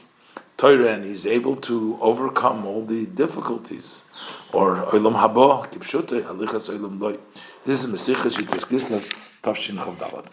[0.56, 4.04] Torah, and he's able to overcome all the difficulties.
[4.52, 7.18] Or oilam haba, kipshute, halichas oilam loy.
[7.64, 9.02] This is Mesichas Yitas Kislev,
[9.42, 10.28] Tavshin Chavdalat.